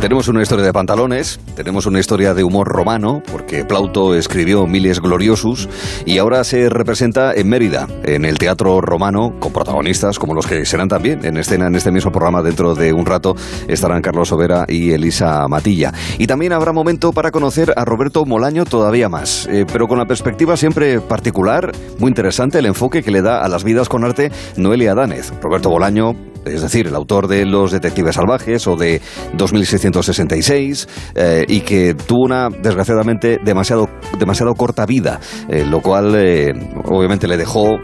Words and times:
Tenemos 0.00 0.28
una 0.28 0.42
historia 0.42 0.66
de 0.66 0.72
pantalones, 0.72 1.40
tenemos 1.56 1.86
una 1.86 1.98
historia 1.98 2.34
de 2.34 2.44
humor 2.44 2.68
romano, 2.68 3.22
porque 3.32 3.64
Plauto 3.64 4.14
escribió 4.14 4.66
Miles 4.66 5.00
Gloriosus, 5.00 5.66
y 6.04 6.18
ahora 6.18 6.44
se 6.44 6.68
representa 6.68 7.32
en 7.32 7.48
Mérida, 7.48 7.88
en 8.02 8.26
el 8.26 8.38
Teatro 8.38 8.82
Romano, 8.82 9.34
con 9.40 9.52
protagonistas 9.52 10.18
como 10.18 10.34
los 10.34 10.46
que 10.46 10.66
serán 10.66 10.88
también 10.88 11.24
en 11.24 11.38
escena 11.38 11.68
en 11.68 11.74
este 11.74 11.90
mismo 11.90 12.12
programa 12.12 12.42
dentro 12.42 12.74
de 12.74 12.92
un 12.92 13.06
rato, 13.06 13.34
estarán 13.66 14.02
Carlos 14.02 14.30
Overa 14.30 14.66
y 14.68 14.90
Elisa 14.90 15.48
Matilla. 15.48 15.92
Y 16.18 16.26
también 16.26 16.52
habrá 16.52 16.72
momento 16.72 17.12
para 17.12 17.30
conocer 17.30 17.72
a 17.74 17.86
Roberto 17.86 18.26
Molaño 18.26 18.66
todavía 18.66 19.08
más, 19.08 19.48
eh, 19.50 19.64
pero 19.72 19.88
con 19.88 19.98
la 19.98 20.06
perspectiva 20.06 20.58
siempre 20.58 21.00
particular, 21.00 21.72
muy 21.98 22.08
interesante 22.08 22.58
el 22.58 22.66
enfoque 22.66 23.02
que 23.02 23.10
le 23.10 23.22
da 23.22 23.42
a 23.42 23.48
las 23.48 23.64
vidas 23.64 23.88
con 23.88 24.04
arte 24.04 24.30
Noelia 24.56 24.94
Danez. 24.94 25.32
Roberto 25.40 25.70
Bolaño, 25.70 26.14
es 26.44 26.62
decir, 26.62 26.86
el 26.86 26.94
autor 26.94 27.28
de 27.28 27.44
Los 27.46 27.72
Detectives 27.72 28.16
Salvajes 28.16 28.66
o 28.66 28.76
de 28.76 29.00
2666, 29.34 30.88
eh, 31.14 31.44
y 31.48 31.60
que 31.60 31.94
tuvo 31.94 32.24
una, 32.24 32.48
desgraciadamente, 32.48 33.38
demasiado, 33.44 33.88
demasiado 34.18 34.54
corta 34.54 34.86
vida, 34.86 35.20
eh, 35.48 35.64
lo 35.64 35.80
cual 35.80 36.14
eh, 36.16 36.52
obviamente 36.84 37.26
le 37.28 37.36
dejó 37.36 37.74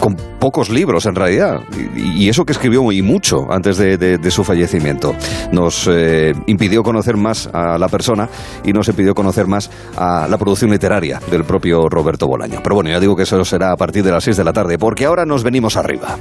con 0.00 0.16
pocos 0.40 0.70
libros 0.70 1.06
en 1.06 1.14
realidad, 1.14 1.60
y, 1.96 2.28
eso 2.28 2.44
que 2.44 2.52
escribió 2.52 2.90
y 2.92 3.02
mucho 3.02 3.46
antes 3.50 3.78
de, 3.78 4.30
su 4.30 4.44
fallecimiento. 4.44 5.14
Nos 5.52 5.88
impidió 6.46 6.82
conocer 6.82 7.16
más 7.16 7.48
a 7.52 7.78
la 7.78 7.88
persona 7.88 8.28
y 8.64 8.72
nos 8.72 8.88
impidió 8.88 9.14
conocer 9.14 9.46
más 9.46 9.70
a 9.96 10.26
la 10.28 10.36
producción 10.36 10.70
literaria 10.70 11.20
del 11.30 11.44
propio 11.44 11.88
Roberto 11.88 12.26
Bolaño. 12.26 12.60
Pero 12.62 12.74
bueno, 12.74 12.90
ya 12.90 13.00
digo 13.00 13.14
que 13.16 13.22
eso 13.22 13.44
será 13.44 13.72
a 13.72 13.76
partir 13.76 14.02
de 14.04 14.10
las 14.10 14.24
6 14.24 14.36
de 14.36 14.44
la 14.44 14.52
tarde, 14.52 14.78
porque 14.78 15.04
ahora 15.04 15.24
nos 15.24 15.44
venimos 15.44 15.76
arriba. 15.76 16.18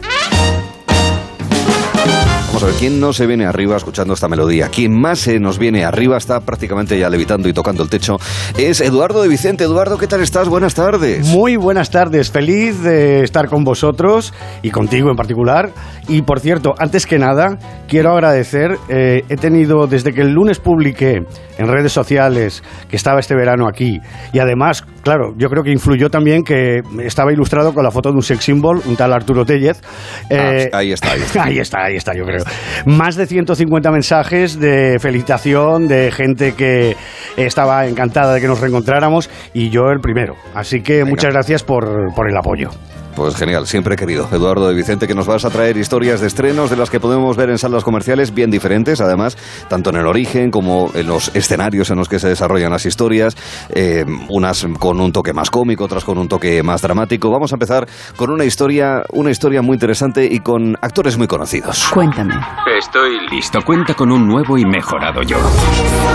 ¿Quién 2.71 2.99
no 2.99 3.11
se 3.13 3.27
viene 3.27 3.45
arriba 3.45 3.75
escuchando 3.75 4.13
esta 4.13 4.27
melodía? 4.27 4.69
¿Quién 4.69 4.93
más 4.97 5.19
se 5.19 5.39
nos 5.39 5.57
viene 5.57 5.83
arriba, 5.83 6.17
está 6.17 6.39
prácticamente 6.39 6.97
ya 6.97 7.09
levitando 7.09 7.49
y 7.49 7.53
tocando 7.53 7.83
el 7.83 7.89
techo, 7.89 8.17
es 8.57 8.79
Eduardo 8.79 9.21
de 9.21 9.27
Vicente. 9.27 9.65
Eduardo, 9.65 9.97
¿qué 9.97 10.07
tal 10.07 10.21
estás? 10.21 10.47
Buenas 10.47 10.73
tardes. 10.73 11.27
Muy 11.27 11.57
buenas 11.57 11.89
tardes, 11.89 12.31
feliz 12.31 12.81
de 12.81 13.23
estar 13.23 13.49
con 13.49 13.63
vosotros 13.63 14.33
y 14.61 14.71
contigo 14.71 15.09
en 15.09 15.17
particular. 15.17 15.71
Y 16.07 16.21
por 16.23 16.39
cierto, 16.39 16.73
antes 16.77 17.05
que 17.05 17.17
nada, 17.17 17.57
quiero 17.87 18.11
agradecer, 18.11 18.77
eh, 18.89 19.23
he 19.29 19.35
tenido 19.37 19.87
desde 19.87 20.11
que 20.13 20.21
el 20.21 20.31
lunes 20.31 20.59
publiqué 20.59 21.23
en 21.57 21.67
redes 21.67 21.93
sociales 21.93 22.63
que 22.89 22.95
estaba 22.95 23.19
este 23.19 23.35
verano 23.35 23.67
aquí 23.67 23.99
y 24.33 24.39
además, 24.39 24.83
claro, 25.03 25.33
yo 25.37 25.49
creo 25.49 25.63
que 25.63 25.71
influyó 25.71 26.09
también 26.09 26.43
que 26.43 26.81
estaba 27.03 27.31
ilustrado 27.31 27.73
con 27.73 27.83
la 27.83 27.91
foto 27.91 28.09
de 28.09 28.15
un 28.15 28.21
sex 28.21 28.43
symbol, 28.43 28.81
un 28.85 28.95
tal 28.95 29.13
Arturo 29.13 29.45
Tellez. 29.45 29.81
Eh, 30.29 30.69
ah, 30.73 30.77
ahí 30.77 30.91
está, 30.91 31.11
ahí 31.11 31.21
está. 31.21 31.43
ahí 31.43 31.59
está, 31.59 31.83
ahí 31.83 31.95
está, 31.95 32.13
yo 32.13 32.25
creo. 32.25 32.43
Más 32.85 33.15
de 33.15 33.25
150 33.25 33.91
mensajes 33.91 34.59
de 34.59 34.97
felicitación, 34.99 35.87
de 35.87 36.11
gente 36.11 36.53
que 36.53 36.95
estaba 37.37 37.87
encantada 37.87 38.33
de 38.33 38.41
que 38.41 38.47
nos 38.47 38.59
reencontráramos 38.59 39.29
y 39.53 39.69
yo 39.69 39.89
el 39.89 39.99
primero. 39.99 40.35
Así 40.53 40.81
que 40.81 41.05
muchas 41.05 41.33
gracias 41.33 41.63
por, 41.63 42.13
por 42.13 42.29
el 42.29 42.37
apoyo. 42.37 42.69
Pues 43.15 43.35
genial, 43.35 43.67
siempre 43.67 43.93
he 43.93 43.97
querido. 43.97 44.27
Eduardo 44.31 44.67
de 44.67 44.73
Vicente, 44.73 45.07
que 45.07 45.13
nos 45.13 45.27
vas 45.27 45.45
a 45.45 45.49
traer 45.49 45.77
historias 45.77 46.19
de 46.19 46.27
estrenos 46.27 46.69
de 46.69 46.75
las 46.75 46.89
que 46.89 46.99
podemos 46.99 47.37
ver 47.37 47.49
en 47.49 47.57
salas 47.57 47.83
comerciales 47.83 48.33
bien 48.33 48.49
diferentes, 48.49 49.01
además, 49.01 49.37
tanto 49.67 49.91
en 49.91 49.97
el 49.97 50.07
origen 50.07 50.49
como 50.49 50.89
en 50.93 51.07
los 51.07 51.33
escenarios 51.35 51.89
en 51.91 51.97
los 51.97 52.09
que 52.09 52.19
se 52.19 52.29
desarrollan 52.29 52.71
las 52.71 52.85
historias, 52.85 53.35
eh, 53.69 54.03
unas 54.29 54.65
con 54.79 54.99
un 54.99 55.11
toque 55.11 55.33
más 55.33 55.49
cómico, 55.51 55.83
otras 55.85 56.03
con 56.03 56.17
un 56.17 56.27
toque 56.27 56.63
más 56.63 56.81
dramático. 56.81 57.29
Vamos 57.29 57.51
a 57.51 57.55
empezar 57.55 57.87
con 58.15 58.31
una 58.31 58.45
historia, 58.45 59.03
una 59.11 59.31
historia 59.31 59.61
muy 59.61 59.75
interesante 59.75 60.27
y 60.29 60.39
con 60.39 60.75
actores 60.81 61.17
muy 61.17 61.27
conocidos. 61.27 61.89
Cuéntame. 61.93 62.33
Estoy 62.77 63.27
listo. 63.29 63.61
Cuenta 63.63 63.93
con 63.93 64.11
un 64.11 64.27
nuevo 64.27 64.57
y 64.57 64.65
mejorado 64.65 65.21
yo. 65.21 65.37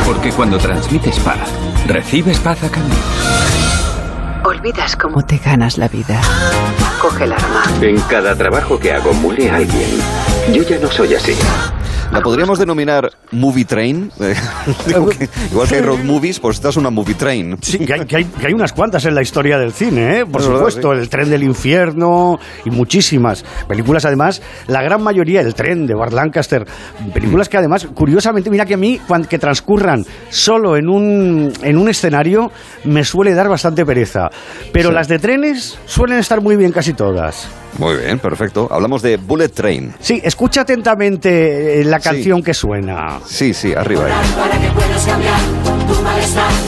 Porque 0.05 0.31
cuando 0.33 0.59
transmites 0.59 1.19
paz, 1.21 1.53
recibes 1.87 2.39
paz 2.41 2.63
a 2.65 2.71
cambio. 2.71 2.99
Olvidas 4.45 4.97
cómo 4.97 5.23
te 5.23 5.39
ganas 5.39 5.77
la 5.79 5.89
vida. 5.89 6.21
Coge 7.01 7.25
el 7.25 7.33
arma. 7.33 7.63
En 7.81 8.01
cada 8.03 8.35
trabajo 8.37 8.79
que 8.79 8.93
hago 8.93 9.13
muere 9.13 9.51
alguien. 9.51 10.01
Yo 10.53 10.63
ya 10.65 10.79
no 10.79 10.91
soy 10.91 11.15
así. 11.15 11.35
¿La 12.11 12.23
podríamos 12.23 12.59
denominar 12.59 13.11
Movie 13.33 13.67
Train? 13.67 14.11
igual 15.51 15.69
que 15.69 15.75
hay 15.75 15.81
road 15.83 16.03
movies, 16.05 16.41
pues 16.41 16.57
esta 16.57 16.71
es 16.71 16.77
una 16.79 16.89
Movie 16.89 17.15
Train. 17.15 17.59
Sí, 17.61 17.79
que 17.79 18.17
hay, 18.17 18.53
unas 18.55 18.73
cuantas 18.73 19.05
en 19.05 19.15
la 19.15 19.21
historia 19.21 19.59
del 19.59 19.73
cine, 19.73 20.21
¿eh? 20.21 20.27
por 20.27 20.43
supuesto. 20.43 20.93
El 20.93 21.11
tren 21.11 21.29
del 21.29 21.43
infierno 21.43 22.39
y 22.65 22.71
muchísimas. 22.71 23.45
Películas, 23.69 24.07
además, 24.07 24.41
la 24.69 24.83
gran 24.83 25.03
mayoría, 25.03 25.43
El 25.43 25.55
tren 25.55 25.87
de 25.87 25.95
Bart 25.95 26.15
Lancaster. 26.15 26.65
Películas 27.13 27.51
que, 27.51 27.59
además, 27.59 27.87
curiosamente, 27.95 28.49
mira 28.51 28.65
que 28.65 28.75
a 28.75 28.79
mí, 28.79 28.99
que 29.29 29.39
transcurran 29.39 30.07
solo 30.31 30.79
en 30.79 30.89
un, 30.89 31.53
en 31.63 31.77
un 31.77 31.91
escenario, 31.91 32.51
me 32.85 33.05
suele 33.05 33.35
dar 33.35 33.51
bastante 33.51 33.85
pereza. 33.85 34.31
Pero 34.73 34.91
las 34.93 35.09
de 35.09 35.19
trenes 35.19 35.79
suelen 35.85 36.19
estar 36.19 36.41
muy 36.41 36.57
bien 36.57 36.73
casi 36.73 36.95
todas. 36.95 37.49
Muy 37.77 37.97
bien, 37.97 38.19
perfecto. 38.19 38.69
Hablamos 38.71 39.03
de 39.03 39.17
Bullet 39.17 39.49
Train. 39.49 39.95
Sí, 40.01 40.21
escucha 40.25 40.63
atentamente 40.63 41.81
eh, 41.81 41.85
la 41.85 42.01
canción 42.01 42.43
que 42.43 42.55
suena. 42.55 43.21
Sí, 43.27 43.53
sí, 43.53 43.75
arriba 43.75 44.07
ahí. 44.07 44.13
Luego 44.35 46.03
la 46.03 46.68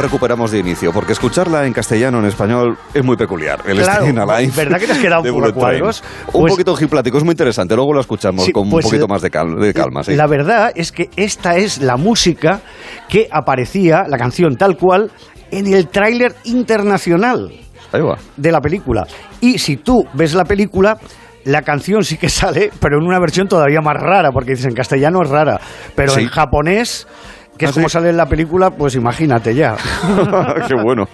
recuperamos 0.00 0.50
de 0.50 0.58
inicio, 0.58 0.92
porque 0.92 1.12
escucharla 1.12 1.66
en 1.66 1.72
castellano, 1.72 2.18
en 2.18 2.26
español, 2.26 2.78
es 2.94 3.04
muy 3.04 3.16
peculiar. 3.16 3.60
El 3.66 3.78
claro, 3.78 4.04
Alive. 4.04 4.52
¿Verdad 4.56 4.78
que 4.78 4.86
te 4.86 4.92
has 4.92 4.98
quedado 4.98 5.22
un 5.22 5.40
poco 5.40 5.52
cuadros? 5.52 6.02
un 6.32 6.40
pues 6.42 6.52
poquito 6.52 6.74
giplático, 6.74 7.18
es 7.18 7.24
muy 7.24 7.32
interesante. 7.32 7.74
Luego 7.76 7.92
lo 7.92 8.00
escuchamos 8.00 8.48
con 8.52 8.64
un 8.64 8.70
pues, 8.70 8.86
poquito 8.86 9.06
más 9.06 9.22
de, 9.22 9.30
calma. 9.30 10.02
La 10.08 10.26
verdad 10.26 10.72
es 10.74 10.92
que 10.92 11.10
esta 11.16 11.56
es 11.56 11.78
la 11.78 11.96
música 11.96 12.60
que 13.08 13.28
aparecía, 13.30 14.04
la 14.08 14.18
canción 14.18 14.56
tal 14.56 14.76
cual, 14.76 15.10
en 15.50 15.72
el 15.72 15.88
tráiler 15.88 16.34
internacional 16.44 17.50
de 18.36 18.52
la 18.52 18.60
película. 18.60 19.06
Y 19.40 19.58
si 19.58 19.76
tú 19.76 20.04
ves 20.14 20.34
la 20.34 20.44
película, 20.44 20.98
la 21.44 21.62
canción 21.62 22.04
sí 22.04 22.16
que 22.16 22.28
sale, 22.28 22.70
pero 22.80 22.98
en 22.98 23.06
una 23.06 23.18
versión 23.18 23.48
todavía 23.48 23.80
más 23.80 23.96
rara, 23.96 24.30
porque 24.32 24.52
dices 24.52 24.66
en 24.66 24.74
castellano 24.74 25.22
es 25.22 25.30
rara, 25.30 25.60
pero 25.94 26.16
en 26.16 26.28
japonés 26.28 27.06
que 27.60 27.66
es 27.66 27.72
¿Ah, 27.72 27.74
como 27.74 27.90
sale 27.90 28.08
en 28.08 28.16
la 28.16 28.24
película, 28.24 28.70
pues 28.70 28.94
imagínate 28.94 29.54
ya. 29.54 29.76
Qué 30.66 30.74
bueno. 30.74 31.06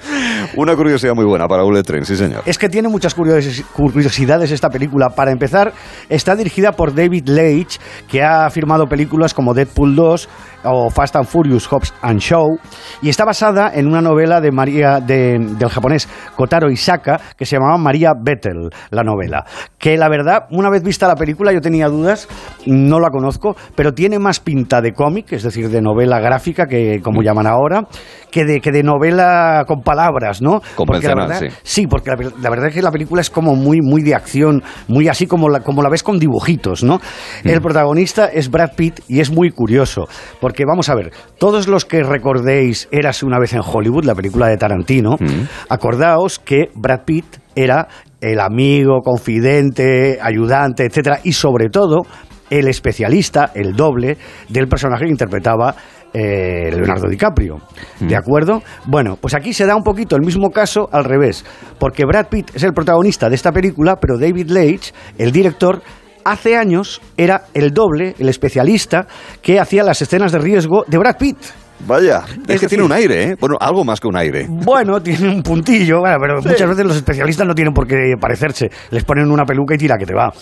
Una 0.56 0.74
curiosidad 0.74 1.14
muy 1.14 1.24
buena 1.24 1.46
para 1.46 1.62
Bullet 1.62 1.84
Train, 1.84 2.04
sí 2.04 2.16
señor. 2.16 2.42
Es 2.44 2.58
que 2.58 2.68
tiene 2.68 2.88
muchas 2.88 3.14
curiosidades 3.14 4.50
esta 4.50 4.68
película. 4.68 5.10
Para 5.10 5.30
empezar, 5.30 5.72
está 6.08 6.34
dirigida 6.34 6.72
por 6.72 6.92
David 6.92 7.28
Leitch, 7.28 7.78
que 8.10 8.20
ha 8.20 8.50
firmado 8.50 8.88
películas 8.88 9.32
como 9.32 9.54
Deadpool 9.54 9.94
2 9.94 10.28
o 10.64 10.90
Fast 10.90 11.16
and 11.16 11.26
Furious, 11.26 11.66
Hobbs 11.66 11.94
and 12.02 12.20
Show, 12.20 12.58
y 13.00 13.08
está 13.08 13.24
basada 13.24 13.72
en 13.74 13.86
una 13.86 14.00
novela 14.00 14.40
de 14.40 14.52
María, 14.52 15.00
del 15.00 15.68
japonés 15.68 16.08
Kotaro 16.36 16.70
Isaka, 16.70 17.20
que 17.36 17.46
se 17.46 17.56
llamaba 17.56 17.78
María 17.78 18.12
Bettel, 18.18 18.70
la 18.90 19.02
novela. 19.02 19.44
Que 19.78 19.96
la 19.96 20.08
verdad, 20.08 20.46
una 20.50 20.70
vez 20.70 20.82
vista 20.82 21.08
la 21.08 21.16
película, 21.16 21.52
yo 21.52 21.60
tenía 21.60 21.88
dudas, 21.88 22.28
no 22.66 23.00
la 23.00 23.10
conozco, 23.10 23.56
pero 23.74 23.92
tiene 23.92 24.18
más 24.18 24.40
pinta 24.40 24.80
de 24.80 24.92
cómic, 24.92 25.32
es 25.32 25.42
decir, 25.42 25.68
de 25.68 25.80
novela 25.80 26.20
gráfica, 26.20 26.66
que 26.66 27.00
como 27.02 27.20
mm. 27.20 27.24
llaman 27.24 27.46
ahora, 27.46 27.86
que 28.30 28.44
de, 28.44 28.60
que 28.60 28.70
de 28.70 28.82
novela 28.82 29.64
con 29.66 29.82
palabras, 29.82 30.42
¿no? 30.42 30.60
Porque 30.76 31.08
la 31.08 31.14
verdad, 31.14 31.42
sí. 31.62 31.86
porque 31.86 32.10
la, 32.10 32.50
verdad 32.50 32.68
es 32.68 32.74
que 32.74 32.82
la 32.82 32.90
película 32.90 33.20
es 33.20 33.30
como 33.30 33.54
muy, 33.56 33.80
muy 33.80 34.02
de 34.02 34.14
acción, 34.14 34.62
muy 34.88 35.08
así 35.08 35.26
como 35.26 35.48
la, 35.48 35.60
como 35.60 35.82
la 35.82 35.88
ves 35.88 36.02
con 36.02 36.18
dibujitos, 36.18 36.84
¿no? 36.84 37.00
Mm. 37.44 37.48
El 37.48 37.60
protagonista 37.60 38.26
es 38.26 38.50
Brad 38.50 38.74
Pitt 38.76 39.00
y 39.08 39.20
es 39.20 39.30
muy 39.30 39.50
curioso, 39.50 40.06
porque 40.40 40.51
vamos 40.66 40.88
a 40.88 40.94
ver, 40.94 41.12
todos 41.38 41.68
los 41.68 41.84
que 41.84 42.02
recordéis 42.02 42.88
Érase 42.90 43.26
una 43.26 43.38
vez 43.38 43.52
en 43.52 43.60
Hollywood, 43.64 44.04
la 44.04 44.14
película 44.14 44.48
de 44.48 44.56
Tarantino, 44.56 45.16
mm. 45.18 45.48
acordaos 45.68 46.38
que 46.38 46.70
Brad 46.74 47.04
Pitt 47.04 47.24
era 47.54 47.88
el 48.20 48.40
amigo, 48.40 49.00
confidente, 49.02 50.18
ayudante, 50.20 50.84
etcétera, 50.84 51.20
y 51.24 51.32
sobre 51.32 51.68
todo 51.68 52.02
el 52.50 52.68
especialista, 52.68 53.50
el 53.54 53.74
doble 53.74 54.18
del 54.48 54.68
personaje 54.68 55.04
que 55.04 55.10
interpretaba 55.10 55.74
eh, 56.12 56.70
Leonardo 56.70 57.08
DiCaprio. 57.08 57.56
¿De 58.00 58.14
mm. 58.14 58.18
acuerdo? 58.18 58.62
Bueno, 58.86 59.16
pues 59.20 59.34
aquí 59.34 59.54
se 59.54 59.64
da 59.64 59.74
un 59.74 59.82
poquito 59.82 60.16
el 60.16 60.22
mismo 60.22 60.50
caso 60.50 60.88
al 60.92 61.04
revés, 61.04 61.44
porque 61.78 62.04
Brad 62.04 62.26
Pitt 62.28 62.54
es 62.54 62.62
el 62.62 62.74
protagonista 62.74 63.30
de 63.30 63.36
esta 63.36 63.52
película, 63.52 63.96
pero 63.96 64.18
David 64.18 64.50
Leitch, 64.50 64.92
el 65.16 65.32
director, 65.32 65.82
hace 66.24 66.56
años 66.56 67.00
era 67.16 67.46
el 67.54 67.72
doble, 67.72 68.14
el 68.18 68.28
especialista 68.28 69.06
que 69.40 69.60
hacía 69.60 69.84
las 69.84 70.02
escenas 70.02 70.32
de 70.32 70.38
riesgo 70.38 70.84
de 70.86 70.98
Brad 70.98 71.16
Pitt. 71.18 71.38
Vaya, 71.86 72.22
es, 72.46 72.60
que 72.60 72.68
tiene 72.68 72.84
un 72.84 72.92
aire, 72.92 73.24
¿eh? 73.24 73.36
Bueno, 73.38 73.56
algo 73.60 73.84
más 73.84 74.00
que 74.00 74.06
un 74.06 74.16
aire. 74.16 74.46
Bueno, 74.48 75.00
tiene 75.02 75.28
un 75.28 75.42
puntillo, 75.42 76.00
bueno, 76.00 76.16
pero 76.20 76.36
muchas 76.36 76.68
veces 76.68 76.84
los 76.84 76.96
especialistas 76.96 77.46
no 77.46 77.54
tienen 77.54 77.74
por 77.74 77.86
qué 77.86 78.14
parecerse. 78.20 78.70
Les 78.90 79.04
ponen 79.04 79.30
una 79.30 79.44
peluca 79.44 79.74
y 79.74 79.78
tira 79.78 79.98
que 79.98 80.06
te 80.06 80.14
va. 80.14 80.32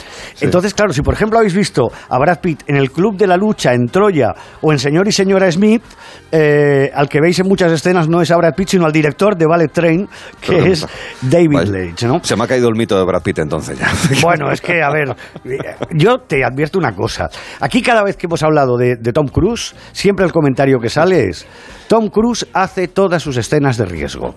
Entonces, 0.40 0.74
claro, 0.74 0.92
si 0.92 1.00
por 1.00 1.14
ejemplo 1.14 1.38
habéis 1.38 1.54
visto 1.54 1.90
a 2.08 2.18
Brad 2.18 2.40
Pitt 2.40 2.62
en 2.66 2.76
el 2.76 2.90
Club 2.90 3.16
de 3.16 3.26
la 3.26 3.36
Lucha 3.36 3.72
en 3.72 3.86
Troya 3.86 4.34
o 4.60 4.72
en 4.72 4.78
Señor 4.78 5.08
y 5.08 5.12
Señora 5.12 5.50
Smith, 5.50 5.82
eh, 6.30 6.90
al 6.94 7.08
que 7.08 7.20
veis 7.20 7.38
en 7.38 7.48
muchas 7.48 7.72
escenas 7.72 8.08
no 8.08 8.20
es 8.20 8.30
a 8.30 8.36
Brad 8.36 8.54
Pitt, 8.54 8.68
sino 8.68 8.84
al 8.84 8.92
director 8.92 9.36
de 9.36 9.46
Ballet 9.46 9.72
Train, 9.72 10.08
que 10.40 10.72
es 10.72 10.86
David 11.22 11.68
Leitch, 11.68 12.04
¿no? 12.04 12.20
Se 12.22 12.36
me 12.36 12.44
ha 12.44 12.46
caído 12.46 12.68
el 12.68 12.74
mito 12.74 12.98
de 12.98 13.04
Brad 13.04 13.22
Pitt 13.22 13.38
entonces 13.38 13.78
ya. 13.78 13.88
Bueno, 14.22 14.50
es 14.50 14.60
que, 14.60 14.82
a 14.82 14.90
ver, 14.90 15.16
yo 15.92 16.18
te 16.18 16.44
advierto 16.44 16.78
una 16.78 16.94
cosa. 16.94 17.30
Aquí 17.60 17.80
cada 17.80 18.04
vez 18.04 18.16
que 18.16 18.26
hemos 18.26 18.42
hablado 18.42 18.76
de, 18.76 18.96
de 18.96 19.12
Tom 19.12 19.28
Cruise, 19.28 19.74
siempre 19.92 20.26
el 20.26 20.32
comentario 20.32 20.78
que 20.78 20.90
sale 20.90 21.29
Tom 21.88 22.08
Cruise 22.08 22.46
hace 22.52 22.88
todas 22.88 23.22
sus 23.22 23.36
escenas 23.36 23.76
de 23.76 23.84
riesgo. 23.84 24.34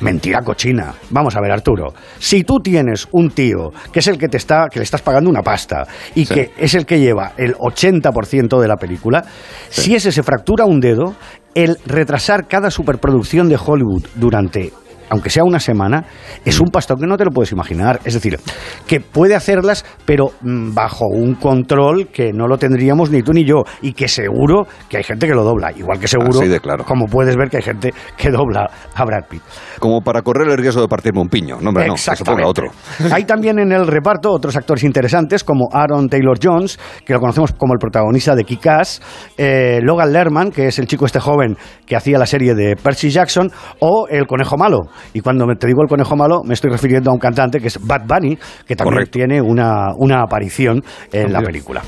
Mentira 0.00 0.42
cochina. 0.42 0.94
Vamos 1.10 1.36
a 1.36 1.40
ver, 1.40 1.50
Arturo. 1.50 1.92
Si 2.18 2.44
tú 2.44 2.60
tienes 2.60 3.08
un 3.12 3.30
tío 3.30 3.70
que 3.92 3.98
es 3.98 4.06
el 4.06 4.18
que 4.18 4.28
te 4.28 4.36
está, 4.36 4.68
que 4.70 4.78
le 4.78 4.84
estás 4.84 5.02
pagando 5.02 5.28
una 5.28 5.42
pasta 5.42 5.86
y 6.14 6.26
que 6.26 6.52
es 6.56 6.74
el 6.74 6.86
que 6.86 7.00
lleva 7.00 7.32
el 7.36 7.54
80% 7.54 8.60
de 8.60 8.68
la 8.68 8.76
película, 8.76 9.24
si 9.68 9.94
ese 9.94 10.12
se 10.12 10.22
fractura 10.22 10.64
un 10.64 10.80
dedo, 10.80 11.14
el 11.54 11.76
retrasar 11.84 12.46
cada 12.46 12.70
superproducción 12.70 13.48
de 13.48 13.58
Hollywood 13.62 14.06
durante 14.14 14.72
aunque 15.10 15.30
sea 15.30 15.44
una 15.44 15.60
semana, 15.60 16.04
es 16.44 16.60
un 16.60 16.68
pastor 16.68 16.98
que 16.98 17.06
no 17.06 17.16
te 17.16 17.24
lo 17.24 17.30
puedes 17.30 17.52
imaginar. 17.52 18.00
Es 18.04 18.14
decir, 18.14 18.38
que 18.86 19.00
puede 19.00 19.34
hacerlas, 19.34 19.84
pero 20.04 20.32
mm, 20.40 20.72
bajo 20.74 21.06
un 21.06 21.34
control 21.34 22.08
que 22.08 22.32
no 22.32 22.46
lo 22.46 22.56
tendríamos 22.58 23.10
ni 23.10 23.22
tú 23.22 23.32
ni 23.32 23.44
yo, 23.44 23.64
y 23.82 23.92
que 23.92 24.08
seguro 24.08 24.66
que 24.88 24.98
hay 24.98 25.02
gente 25.02 25.26
que 25.26 25.34
lo 25.34 25.44
dobla. 25.44 25.72
Igual 25.72 25.98
que 25.98 26.08
seguro, 26.08 26.40
como 26.86 27.06
puedes 27.06 27.36
ver, 27.36 27.50
que 27.50 27.58
hay 27.58 27.62
gente 27.62 27.92
que 28.16 28.30
dobla 28.30 28.70
a 28.94 29.04
Brad 29.04 29.24
Pitt. 29.28 29.42
Como 29.78 30.00
para 30.00 30.22
correr 30.22 30.48
el 30.48 30.56
riesgo 30.56 30.80
de 30.80 30.88
partirme 30.88 31.20
un 31.20 31.28
piño. 31.28 31.58
No, 31.60 31.70
hombre, 31.70 31.86
no, 31.88 31.94
que 31.94 32.44
otro. 32.44 32.70
Hay 33.12 33.24
también 33.24 33.58
en 33.58 33.72
el 33.72 33.86
reparto 33.86 34.30
otros 34.30 34.56
actores 34.56 34.84
interesantes, 34.84 35.42
como 35.42 35.68
Aaron 35.72 36.08
Taylor 36.08 36.38
Jones, 36.42 36.78
que 37.04 37.12
lo 37.12 37.20
conocemos 37.20 37.52
como 37.52 37.72
el 37.72 37.78
protagonista 37.78 38.34
de 38.34 38.44
Kick-Ass, 38.44 39.00
eh, 39.36 39.80
Logan 39.82 40.12
Lerman, 40.12 40.50
que 40.50 40.68
es 40.68 40.78
el 40.78 40.86
chico 40.86 41.06
este 41.06 41.20
joven 41.20 41.56
que 41.86 41.96
hacía 41.96 42.18
la 42.18 42.26
serie 42.26 42.54
de 42.54 42.76
Percy 42.76 43.10
Jackson, 43.10 43.50
o 43.80 44.06
el 44.08 44.26
conejo 44.26 44.56
malo, 44.56 44.82
y 45.12 45.20
cuando 45.20 45.46
te 45.56 45.66
digo 45.66 45.82
el 45.82 45.88
conejo 45.88 46.16
malo, 46.16 46.42
me 46.44 46.54
estoy 46.54 46.70
refiriendo 46.70 47.10
a 47.10 47.14
un 47.14 47.20
cantante 47.20 47.60
que 47.60 47.68
es 47.68 47.78
Bad 47.84 48.06
Bunny, 48.06 48.38
que 48.66 48.76
también 48.76 49.06
tiene 49.10 49.40
una, 49.40 49.88
una 49.96 50.22
aparición 50.22 50.82
en 51.12 51.32
la 51.32 51.40
película. 51.40 51.82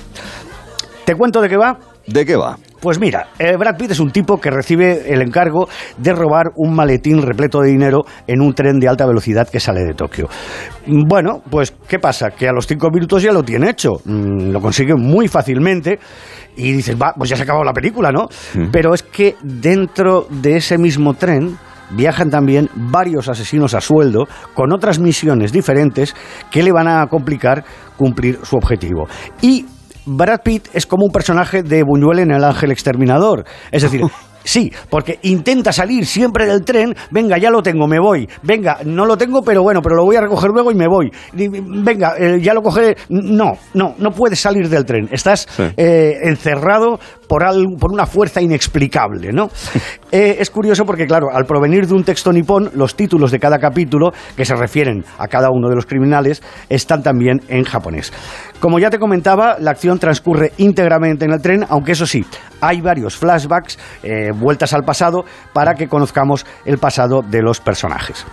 ¿Te 1.04 1.14
cuento 1.16 1.40
de 1.40 1.48
qué 1.48 1.56
va? 1.56 1.78
¿De 2.06 2.24
qué 2.24 2.36
va? 2.36 2.56
Pues 2.80 2.98
mira, 2.98 3.28
eh, 3.38 3.56
Brad 3.56 3.76
Pitt 3.76 3.92
es 3.92 4.00
un 4.00 4.10
tipo 4.10 4.40
que 4.40 4.50
recibe 4.50 5.12
el 5.12 5.22
encargo 5.22 5.68
de 5.98 6.12
robar 6.12 6.50
un 6.56 6.74
maletín 6.74 7.22
repleto 7.22 7.60
de 7.60 7.70
dinero 7.70 8.02
en 8.26 8.40
un 8.40 8.54
tren 8.54 8.80
de 8.80 8.88
alta 8.88 9.06
velocidad 9.06 9.48
que 9.48 9.60
sale 9.60 9.84
de 9.84 9.94
Tokio. 9.94 10.28
Bueno, 10.86 11.42
pues 11.48 11.72
¿qué 11.86 12.00
pasa? 12.00 12.30
Que 12.30 12.48
a 12.48 12.52
los 12.52 12.66
cinco 12.66 12.90
minutos 12.90 13.22
ya 13.22 13.30
lo 13.30 13.44
tiene 13.44 13.70
hecho. 13.70 14.00
Mm, 14.04 14.50
lo 14.50 14.60
consigue 14.60 14.96
muy 14.96 15.28
fácilmente 15.28 16.00
y 16.56 16.72
dices, 16.72 16.96
va, 17.00 17.14
pues 17.16 17.30
ya 17.30 17.36
se 17.36 17.42
ha 17.42 17.44
acabado 17.44 17.64
la 17.64 17.72
película, 17.72 18.10
¿no? 18.10 18.26
Mm. 18.54 18.70
Pero 18.72 18.94
es 18.94 19.04
que 19.04 19.36
dentro 19.42 20.26
de 20.28 20.56
ese 20.56 20.76
mismo 20.76 21.14
tren 21.14 21.56
viajan 21.94 22.30
también 22.30 22.68
varios 22.74 23.28
asesinos 23.28 23.74
a 23.74 23.80
sueldo 23.80 24.26
con 24.54 24.72
otras 24.72 24.98
misiones 24.98 25.52
diferentes 25.52 26.14
que 26.50 26.62
le 26.62 26.72
van 26.72 26.88
a 26.88 27.06
complicar 27.06 27.64
cumplir 27.96 28.38
su 28.42 28.56
objetivo. 28.56 29.06
Y 29.40 29.66
Brad 30.04 30.40
Pitt 30.42 30.68
es 30.72 30.86
como 30.86 31.04
un 31.06 31.12
personaje 31.12 31.62
de 31.62 31.82
Buñuel 31.84 32.20
en 32.20 32.32
El 32.32 32.44
Ángel 32.44 32.72
Exterminador. 32.72 33.44
Es 33.70 33.82
decir, 33.82 34.02
Sí, 34.44 34.72
porque 34.90 35.18
intenta 35.22 35.72
salir 35.72 36.06
siempre 36.06 36.46
del 36.46 36.64
tren, 36.64 36.94
venga, 37.10 37.38
ya 37.38 37.50
lo 37.50 37.62
tengo, 37.62 37.86
me 37.86 37.98
voy, 37.98 38.28
venga, 38.42 38.78
no 38.84 39.06
lo 39.06 39.16
tengo, 39.16 39.42
pero 39.42 39.62
bueno, 39.62 39.80
pero 39.82 39.96
lo 39.96 40.04
voy 40.04 40.16
a 40.16 40.20
recoger 40.20 40.50
luego 40.50 40.70
y 40.70 40.74
me 40.74 40.88
voy. 40.88 41.10
Venga, 41.32 42.14
eh, 42.18 42.40
ya 42.40 42.54
lo 42.54 42.62
cogeré. 42.62 42.96
No, 43.08 43.52
no, 43.74 43.94
no 43.98 44.10
puedes 44.10 44.40
salir 44.40 44.68
del 44.68 44.84
tren, 44.84 45.08
estás 45.10 45.46
eh, 45.76 46.18
encerrado 46.22 46.98
por, 47.28 47.44
por 47.78 47.92
una 47.92 48.06
fuerza 48.06 48.40
inexplicable, 48.40 49.32
¿no? 49.32 49.50
Eh, 50.14 50.36
es 50.40 50.50
curioso 50.50 50.84
porque, 50.84 51.06
claro, 51.06 51.28
al 51.32 51.46
provenir 51.46 51.86
de 51.86 51.94
un 51.94 52.04
texto 52.04 52.30
nipón, 52.34 52.70
los 52.74 52.94
títulos 52.96 53.30
de 53.30 53.38
cada 53.38 53.58
capítulo, 53.58 54.12
que 54.36 54.44
se 54.44 54.54
refieren 54.54 55.06
a 55.16 55.26
cada 55.26 55.48
uno 55.50 55.70
de 55.70 55.74
los 55.74 55.86
criminales, 55.86 56.42
están 56.68 57.02
también 57.02 57.40
en 57.48 57.64
japonés. 57.64 58.12
Como 58.62 58.78
ya 58.78 58.90
te 58.90 59.00
comentaba, 59.00 59.56
la 59.58 59.72
acción 59.72 59.98
transcurre 59.98 60.52
íntegramente 60.56 61.24
en 61.24 61.32
el 61.32 61.42
tren, 61.42 61.66
aunque 61.68 61.92
eso 61.92 62.06
sí, 62.06 62.24
hay 62.60 62.80
varios 62.80 63.16
flashbacks, 63.16 63.76
eh, 64.04 64.30
vueltas 64.32 64.72
al 64.72 64.84
pasado, 64.84 65.24
para 65.52 65.74
que 65.74 65.88
conozcamos 65.88 66.46
el 66.64 66.78
pasado 66.78 67.22
de 67.22 67.42
los 67.42 67.58
personajes. 67.58 68.24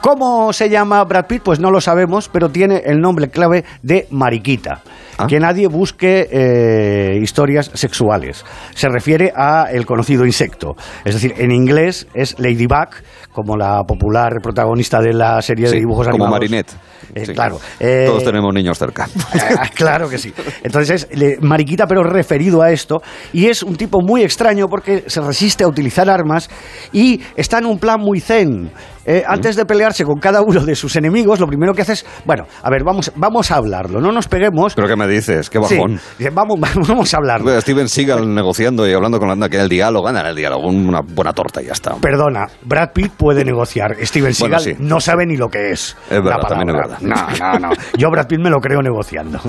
¿Cómo 0.00 0.52
se 0.52 0.68
llama 0.68 1.04
Brad 1.04 1.26
Pitt? 1.26 1.42
Pues 1.44 1.60
no 1.60 1.70
lo 1.70 1.80
sabemos, 1.80 2.28
pero 2.28 2.48
tiene 2.48 2.82
el 2.86 2.98
nombre 2.98 3.28
clave 3.30 3.64
de 3.82 4.08
Mariquita. 4.10 4.80
Ah. 5.16 5.26
Que 5.28 5.38
nadie 5.38 5.68
busque 5.68 6.28
eh, 6.28 7.18
historias 7.20 7.70
sexuales. 7.74 8.44
Se 8.74 8.88
refiere 8.88 9.32
a 9.36 9.66
el 9.70 9.86
conocido 9.86 10.26
insecto. 10.26 10.76
Es 11.04 11.14
decir, 11.14 11.34
en 11.38 11.52
inglés 11.52 12.08
es 12.14 12.36
Ladybug, 12.40 12.90
como 13.38 13.56
la 13.56 13.84
popular 13.84 14.40
protagonista 14.42 15.00
de 15.00 15.12
la 15.12 15.40
serie 15.40 15.70
de 15.70 15.78
dibujos 15.78 16.08
animados. 16.08 16.26
Como 16.26 16.40
Marinette. 16.40 16.72
Eh, 17.14 17.32
claro. 17.32 17.60
Todos 17.78 18.24
tenemos 18.24 18.52
niños 18.52 18.76
cerca. 18.76 19.08
claro 19.74 20.08
que 20.08 20.18
sí. 20.18 20.34
Entonces, 20.64 21.06
Mariquita, 21.40 21.86
pero 21.86 22.02
referido 22.02 22.62
a 22.62 22.72
esto, 22.72 23.00
y 23.32 23.46
es 23.46 23.62
un 23.62 23.76
tipo 23.76 24.00
muy 24.02 24.22
extraño 24.22 24.66
porque 24.66 25.04
se 25.06 25.20
resiste 25.20 25.62
a 25.62 25.68
utilizar 25.68 26.10
armas 26.10 26.50
y 26.92 27.20
está 27.36 27.58
en 27.58 27.66
un 27.66 27.78
plan 27.78 28.00
muy 28.00 28.18
zen. 28.18 28.72
Eh, 29.10 29.24
antes 29.26 29.56
de 29.56 29.64
pelearse 29.64 30.04
con 30.04 30.18
cada 30.18 30.42
uno 30.42 30.66
de 30.66 30.74
sus 30.74 30.94
enemigos, 30.96 31.40
lo 31.40 31.46
primero 31.46 31.72
que 31.72 31.80
hace 31.80 31.94
es, 31.94 32.06
bueno, 32.26 32.44
a 32.62 32.68
ver, 32.68 32.84
vamos, 32.84 33.10
vamos 33.16 33.50
a 33.50 33.56
hablarlo, 33.56 34.02
no 34.02 34.12
nos 34.12 34.28
peguemos. 34.28 34.74
¿Pero 34.74 34.86
qué 34.86 34.96
me 34.96 35.08
dices? 35.08 35.48
¿Qué 35.48 35.58
bajón? 35.58 35.98
vamos, 36.34 36.60
vamos 36.86 37.14
a 37.14 37.16
hablarlo. 37.16 37.58
Steven 37.58 37.88
Seagal 37.88 38.34
negociando 38.34 38.86
y 38.86 38.92
hablando 38.92 39.18
con 39.18 39.40
la 39.40 39.48
que 39.48 39.58
el 39.58 39.70
diálogo, 39.70 40.04
gana 40.04 40.28
el 40.28 40.36
diálogo, 40.36 40.68
una 40.68 41.00
buena 41.00 41.32
torta 41.32 41.62
y 41.62 41.66
ya 41.68 41.72
está. 41.72 41.94
Perdona, 41.94 42.48
Brad 42.66 42.90
Pitt 42.92 43.12
puede 43.12 43.46
negociar, 43.46 43.96
Steven 44.02 44.34
Seagal 44.34 44.76
no 44.78 45.00
sabe 45.00 45.24
ni 45.24 45.38
lo 45.38 45.48
que 45.48 45.70
es. 45.70 45.96
Es 46.10 46.22
verdad, 46.22 46.46
también 46.46 46.68
es 46.68 46.76
verdad. 46.76 46.98
No, 47.00 47.14
no, 47.40 47.68
no. 47.68 47.74
Yo 47.96 48.10
Brad 48.10 48.26
Pitt 48.26 48.40
me 48.40 48.50
lo 48.50 48.58
creo 48.60 48.82
negociando. 48.82 49.40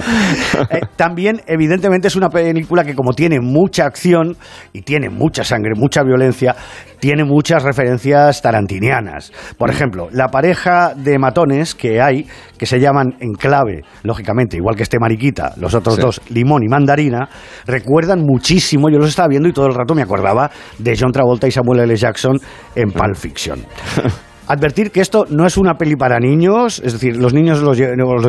Eh, 0.72 0.82
también, 0.96 1.42
evidentemente, 1.48 2.10
es 2.10 2.16
una 2.16 2.30
película 2.30 2.84
que 2.84 2.94
como 2.94 3.14
tiene 3.14 3.40
mucha 3.40 3.86
acción 3.86 4.36
y 4.74 4.82
tiene 4.82 5.10
mucha 5.10 5.44
sangre, 5.44 5.72
mucha 5.76 6.04
violencia, 6.04 6.56
tiene 7.00 7.24
muchas 7.24 7.64
referencias 7.64 8.42
tarantinianas. 8.42 9.32
Por 9.58 9.70
ejemplo, 9.70 10.08
la 10.12 10.28
pareja 10.30 10.94
de 10.96 11.18
matones 11.18 11.76
que 11.76 12.02
hay, 12.02 12.28
que 12.58 12.66
se 12.66 12.80
llaman 12.80 13.16
en 13.20 13.34
clave, 13.34 13.82
lógicamente, 14.04 14.58
igual 14.58 14.76
que 14.76 14.84
este 14.84 15.00
mariquita, 15.00 15.54
los 15.58 15.74
otros 15.74 15.98
dos, 15.98 16.22
limón 16.30 16.64
y 16.64 16.68
mandarina, 16.68 17.30
recuerdan 17.66 18.24
muchísimo, 18.24 18.90
yo 18.90 18.98
los 18.98 19.10
estaba 19.10 19.28
viendo 19.28 19.50
y 19.50 19.54
todo 19.54 19.68
el 19.68 19.74
rato 19.74 19.96
me 19.96 20.02
acordaba 20.02 20.50
de 20.78 20.98
John 20.98 21.12
Travolta 21.12 21.48
y 21.48 21.52
Samuel 21.52 21.82
L. 21.82 21.96
Jackson 21.96 22.40
en 22.76 22.92
Pulp 22.92 23.16
Fiction. 23.16 23.60
Advertir 24.50 24.90
que 24.90 25.00
esto 25.00 25.28
no 25.30 25.46
es 25.46 25.58
una 25.58 25.76
peli 25.76 25.96
para 25.96 26.18
niños, 26.20 26.82
es 26.84 26.94
decir, 26.94 27.16
los 27.18 27.36
niños 27.36 27.62
los, 27.62 27.78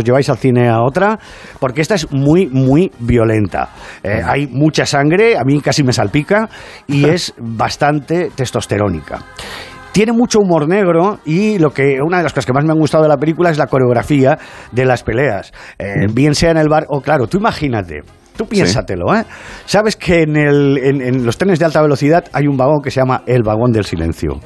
lleváis 0.05 0.29
al 0.29 0.37
cine 0.37 0.69
a 0.69 0.83
otra, 0.83 1.19
porque 1.59 1.81
esta 1.81 1.95
es 1.95 2.13
muy, 2.13 2.47
muy 2.47 2.93
violenta. 2.99 3.71
Eh, 4.03 4.21
hay 4.23 4.47
mucha 4.47 4.85
sangre, 4.85 5.39
a 5.39 5.45
mí 5.45 5.63
casi 5.63 5.83
me 5.83 5.95
salpica, 5.95 6.51
y 6.87 7.07
es 7.07 7.33
bastante 7.39 8.31
testosterónica. 8.37 9.25
Tiene 9.93 10.13
mucho 10.13 10.39
humor 10.39 10.69
negro 10.69 11.19
y 11.25 11.59
lo 11.59 11.71
que 11.71 12.01
una 12.01 12.19
de 12.19 12.23
las 12.23 12.33
cosas 12.33 12.47
que 12.47 12.53
más 12.53 12.65
me 12.65 12.73
han 12.73 12.79
gustado 12.79 13.03
de 13.03 13.09
la 13.09 13.17
película 13.17 13.51
es 13.51 13.59
la 13.59 13.67
coreografía 13.67 14.39
de 14.71 14.85
las 14.85 15.03
peleas. 15.03 15.53
Eh, 15.79 16.07
bien 16.13 16.35
sea 16.35 16.53
en 16.53 16.59
el 16.59 16.69
bar 16.69 16.87
o 16.89 17.01
claro, 17.01 17.27
tú 17.27 17.39
imagínate, 17.39 18.03
Tú 18.41 18.47
piénsatelo, 18.47 19.15
¿eh? 19.15 19.25
Sabes 19.67 19.97
que 19.97 20.23
en, 20.23 20.35
en, 20.35 21.27
los 21.27 21.37
trenes 21.37 21.59
de 21.59 21.67
alta 21.67 21.83
velocidad 21.83 22.25
hay 22.33 22.47
un 22.47 22.57
vagón 22.57 22.81
que 22.83 22.91
se 22.91 22.99
llama 22.99 23.23
el 23.27 23.43
vagón 23.43 23.71
del 23.71 23.85
silencio. 23.85 24.41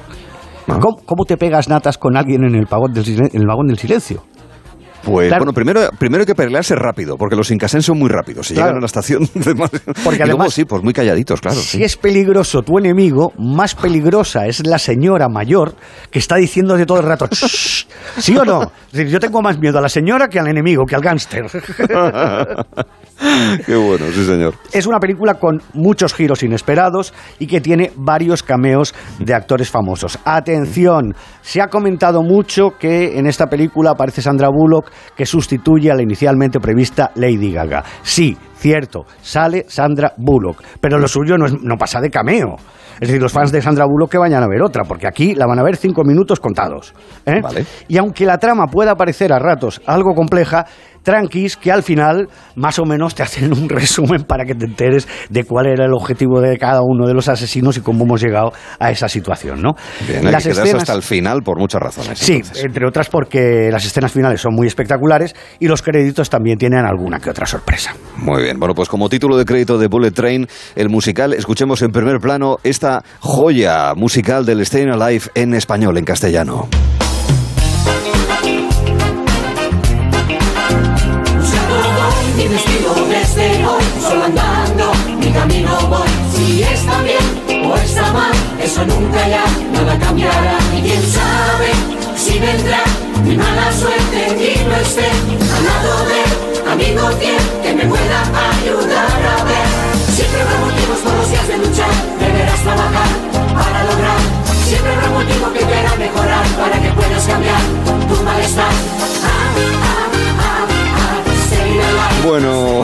¿Cómo, 0.67 1.23
te 1.25 1.37
pegas 1.37 1.69
natas 1.69 1.97
con 1.97 2.17
alguien 2.17 2.43
en 2.43 2.55
el, 2.55 2.65
vagón 2.65 2.91
del, 2.91 3.07
en 3.07 3.41
el 3.41 3.47
vagón 3.47 3.67
del 3.67 3.77
silencio? 3.77 4.23
Pues 5.05 5.29
bueno, 5.29 5.53
primero, 5.53 5.89
primero 5.99 6.21
hay 6.23 6.25
que 6.25 6.33
pelearse 6.33 6.75
rápido, 6.75 7.15
porque 7.15 7.35
los 7.35 7.51
incasén 7.51 7.83
son 7.83 7.99
muy 7.99 8.09
rápidos. 8.09 8.47
Si 8.47 8.55
llegan 8.55 8.77
a 8.77 8.79
la 8.79 8.87
estación. 8.87 9.27
porque 10.03 10.23
además, 10.23 10.53
sí, 10.53 10.65
pues 10.65 10.81
muy 10.83 10.93
calladitos, 10.93 11.41
claro. 11.41 11.57
Si 11.57 11.83
es 11.83 11.95
peligroso 11.95 12.63
tu 12.63 12.79
enemigo, 12.79 13.31
más 13.37 13.75
peligrosa 13.75 14.47
es 14.47 14.65
la 14.65 14.79
señora 14.79 15.29
mayor 15.29 15.75
que 16.09 16.19
está 16.19 16.37
diciendo 16.37 16.75
de 16.75 16.85
todo 16.85 16.99
el 16.99 17.05
rato, 17.05 17.29
¿sí 17.31 18.35
o 18.35 18.43
no? 18.43 18.71
yo 18.91 19.19
tengo 19.19 19.41
más 19.41 19.59
miedo 19.59 19.77
a 19.77 19.81
la 19.81 19.89
señora 19.89 20.27
que 20.27 20.39
al 20.39 20.47
enemigo, 20.47 20.85
que 20.85 20.95
al 20.95 21.01
gángster. 21.01 21.45
Qué 23.65 23.75
bueno, 23.75 24.05
sí 24.13 24.25
señor. 24.25 24.55
Es 24.73 24.85
una 24.87 24.99
película 24.99 25.35
con 25.35 25.61
muchos 25.73 26.13
giros 26.13 26.43
inesperados 26.43 27.13
y 27.39 27.47
que 27.47 27.61
tiene 27.61 27.91
varios 27.95 28.43
cameos 28.43 28.93
de 29.19 29.33
actores 29.33 29.69
famosos. 29.69 30.19
Atención, 30.25 31.15
se 31.41 31.61
ha 31.61 31.67
comentado 31.67 32.21
mucho 32.21 32.71
que 32.79 33.17
en 33.17 33.27
esta 33.27 33.47
película 33.47 33.91
aparece 33.91 34.21
Sandra 34.21 34.49
Bullock 34.49 34.91
que 35.15 35.25
sustituye 35.25 35.91
a 35.91 35.95
la 35.95 36.03
inicialmente 36.03 36.59
prevista 36.59 37.11
Lady 37.15 37.51
Gaga. 37.53 37.83
Sí, 38.03 38.37
cierto, 38.57 39.05
sale 39.21 39.65
Sandra 39.67 40.13
Bullock, 40.17 40.61
pero 40.81 40.97
lo 40.99 41.07
suyo 41.07 41.37
no, 41.37 41.45
es- 41.45 41.61
no 41.61 41.77
pasa 41.77 42.01
de 42.01 42.09
cameo. 42.09 42.55
Es 42.95 43.09
decir, 43.09 43.21
los 43.21 43.33
fans 43.33 43.51
de 43.51 43.61
Sandra 43.61 43.85
Bullock 43.85 44.11
que 44.11 44.17
vayan 44.17 44.41
a 44.41 44.47
ver 44.47 44.61
otra, 44.61 44.83
porque 44.85 45.05
aquí 45.05 45.35
la 45.35 45.45
van 45.45 45.59
a 45.59 45.63
ver 45.63 45.75
cinco 45.75 46.03
minutos 46.05 46.39
contados. 46.39 46.93
¿eh? 47.25 47.41
Vale. 47.41 47.65
Y 47.89 47.97
aunque 47.97 48.25
la 48.25 48.37
trama 48.37 48.67
pueda 48.67 48.95
parecer 48.95 49.33
a 49.33 49.39
ratos 49.39 49.81
algo 49.85 50.13
compleja, 50.15 50.65
tranquis 51.05 51.55
que 51.55 51.71
al 51.71 51.83
final 51.83 52.27
más 52.55 52.77
o 52.79 52.83
menos 52.85 53.15
te 53.15 53.23
hacen 53.23 53.53
un 53.53 53.69
resumen 53.69 54.23
para 54.23 54.43
que 54.43 54.55
te 54.55 54.65
enteres 54.65 55.07
de 55.29 55.43
cuál 55.45 55.67
era 55.67 55.85
el 55.85 55.93
objetivo 55.93 56.41
de 56.41 56.57
cada 56.57 56.81
uno 56.81 57.07
de 57.07 57.13
los 57.13 57.29
asesinos 57.29 57.77
y 57.77 57.81
cómo 57.81 58.03
hemos 58.03 58.21
llegado 58.21 58.51
a 58.79 58.91
esa 58.91 59.07
situación, 59.07 59.61
¿no? 59.61 59.75
Bien, 60.07 60.25
hay 60.25 60.33
Las 60.33 60.43
que 60.43 60.49
escenas- 60.51 60.81
hasta 60.81 60.93
el 60.93 61.03
final 61.03 61.43
por 61.43 61.57
muchas 61.59 61.81
razones. 61.81 62.17
Sí, 62.19 62.33
entonces. 62.37 62.65
entre 62.65 62.85
otras 62.87 63.07
porque 63.07 63.69
las 63.71 63.85
escenas 63.85 64.11
finales 64.11 64.41
son 64.41 64.53
muy 64.55 64.67
espectaculares 64.67 65.35
y 65.59 65.67
los 65.67 65.81
créditos 65.81 66.29
también 66.29 66.57
tienen 66.57 66.85
alguna 66.85 67.19
que 67.19 67.29
otra 67.29 67.45
sorpresa. 67.45 67.95
Muy 68.17 68.41
bien, 68.41 68.59
bueno, 68.59 68.73
pues 68.73 68.89
como 68.89 69.07
título 69.07 69.37
de 69.37 69.45
crédito 69.45 69.77
de 69.77 69.87
Bullet 69.87 70.11
Train, 70.11 70.47
el 70.75 70.89
musical, 70.89 71.33
escuchemos 71.33 71.81
en 71.83 71.91
primer 71.91 72.19
plano 72.19 72.57
esta 72.63 73.03
joya 73.19 73.93
musical 73.95 74.43
del 74.45 74.65
Staying 74.65 74.89
Alive 74.89 75.25
en 75.35 75.53
español, 75.53 75.97
en 75.99 76.05
castellano. 76.05 76.67
Mi 82.45 82.51
destino 82.51 82.93
desde 83.09 83.65
hoy, 83.65 83.83
solo 83.99 84.25
andando 84.25 84.91
mi 85.17 85.31
camino 85.31 85.71
voy. 85.89 86.07
Si 86.35 86.61
está 86.61 87.01
bien 87.01 87.65
o 87.65 87.75
está 87.75 88.13
mal, 88.13 88.31
eso 88.61 88.85
nunca 88.85 89.27
ya 89.27 89.43
nada 89.73 89.97
cambiará. 89.97 90.57
Y 90.77 90.81
quién 90.81 91.01
sabe 91.01 91.69
si 92.15 92.37
vendrá 92.37 92.83
mi 93.23 93.35
mala 93.35 93.71
suerte 93.71 94.19
y 94.37 94.63
no 94.63 94.75
esté 94.75 95.09
al 95.55 95.65
lado 95.65 96.05
de 96.05 96.71
amigo 96.71 97.07
fiel 97.17 97.43
que 97.63 97.73
me 97.73 97.85
pueda 97.85 98.19
ayudar 98.61 99.09
a 99.39 99.43
ver. 99.43 99.67
Siempre 100.15 100.41
habrá 100.41 100.57
motivos 100.59 100.99
todos 101.03 101.17
los 101.17 101.31
días 101.31 101.47
de 101.47 101.57
luchar, 101.57 101.93
deberás 102.19 102.61
trabajar 102.61 103.09
para 103.55 103.83
lograr. 103.85 104.19
Siempre 104.67 104.91
habrá 104.93 105.09
motivo 105.09 105.51
que 105.51 105.65
te 105.65 105.75
hará 105.79 105.95
mejorar 105.95 106.45
para 106.61 106.79
que 106.79 106.89
puedas 106.89 107.25
cambiar 107.25 107.61
tu 108.07 108.23
malestar. 108.23 108.71
Ah, 109.23 110.11
ah. 110.11 110.14
Bueno, 112.23 112.83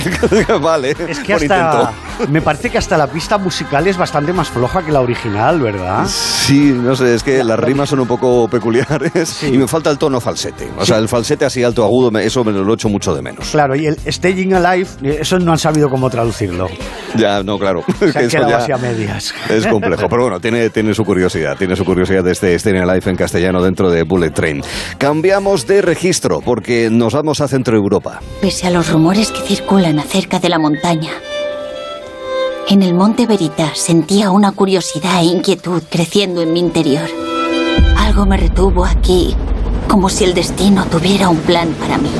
vale, 0.60 0.90
Es 0.90 1.18
que 1.20 1.32
por 1.34 1.42
hasta. 1.42 1.44
intento. 1.44 1.92
Me 2.28 2.40
parece 2.40 2.70
que 2.70 2.78
hasta 2.78 2.96
la 2.96 3.06
pista 3.06 3.38
musical 3.38 3.86
es 3.86 3.96
bastante 3.96 4.32
más 4.32 4.48
floja 4.48 4.82
que 4.84 4.92
la 4.92 5.00
original, 5.00 5.60
¿verdad? 5.60 6.06
Sí, 6.06 6.72
no 6.74 6.94
sé, 6.94 7.14
es 7.14 7.22
que 7.22 7.42
las 7.44 7.58
rimas 7.58 7.88
son 7.88 8.00
un 8.00 8.06
poco 8.06 8.48
peculiares 8.48 9.42
y 9.42 9.58
me 9.58 9.66
falta 9.66 9.90
el 9.90 9.98
tono 9.98 10.20
falsete. 10.20 10.68
O 10.78 10.84
sea, 10.84 10.98
el 10.98 11.08
falsete 11.08 11.44
así 11.44 11.62
alto 11.62 11.84
agudo, 11.84 12.16
eso 12.18 12.44
me 12.44 12.52
lo 12.52 12.74
echo 12.74 12.88
mucho 12.88 13.14
de 13.14 13.22
menos. 13.22 13.50
Claro, 13.50 13.74
y 13.74 13.86
el 13.86 13.98
Staging 14.06 14.54
Alive, 14.54 14.88
eso 15.20 15.38
no 15.38 15.52
han 15.52 15.58
sabido 15.58 15.88
cómo 15.88 16.08
traducirlo. 16.10 16.68
Ya, 17.16 17.42
no, 17.42 17.58
claro. 17.58 17.82
Se 17.98 18.12
que 18.12 18.18
han 18.18 18.24
eso 18.24 18.36
quedado 18.38 18.50
ya 18.50 18.56
así 18.58 18.72
a 18.72 18.78
medias. 18.78 19.34
Es 19.48 19.66
complejo, 19.66 20.08
pero 20.08 20.22
bueno, 20.22 20.40
tiene, 20.40 20.70
tiene 20.70 20.94
su 20.94 21.04
curiosidad, 21.04 21.56
tiene 21.56 21.76
su 21.76 21.84
curiosidad 21.84 22.24
de 22.24 22.32
este 22.32 22.58
Staying 22.58 22.82
Alive 22.82 23.10
en 23.10 23.16
castellano 23.16 23.62
dentro 23.62 23.90
de 23.90 24.02
Bullet 24.02 24.30
Train. 24.30 24.62
Cambiamos 24.98 25.66
de 25.66 25.82
registro 25.82 26.40
porque 26.40 26.88
nos 26.90 27.14
vamos 27.14 27.40
a 27.40 27.48
Centro 27.48 27.76
Europa. 27.76 28.20
Pese 28.40 28.66
a 28.66 28.70
los 28.70 28.90
rumores 28.90 29.30
que 29.30 29.40
circulan 29.40 29.98
acerca 29.98 30.38
de 30.38 30.48
la 30.48 30.58
montaña, 30.58 31.10
en 32.68 32.82
el 32.82 32.94
monte 32.94 33.26
Veritas 33.26 33.78
sentía 33.78 34.30
una 34.30 34.52
curiosidad 34.52 35.20
e 35.20 35.24
inquietud 35.24 35.82
creciendo 35.90 36.40
en 36.40 36.52
mi 36.52 36.60
interior. 36.60 37.08
Algo 37.96 38.26
me 38.26 38.36
retuvo 38.36 38.84
aquí, 38.84 39.34
como 39.88 40.08
si 40.08 40.24
el 40.24 40.34
destino 40.34 40.86
tuviera 40.86 41.28
un 41.28 41.38
plan 41.38 41.68
para 41.74 41.98
mí. 41.98 42.10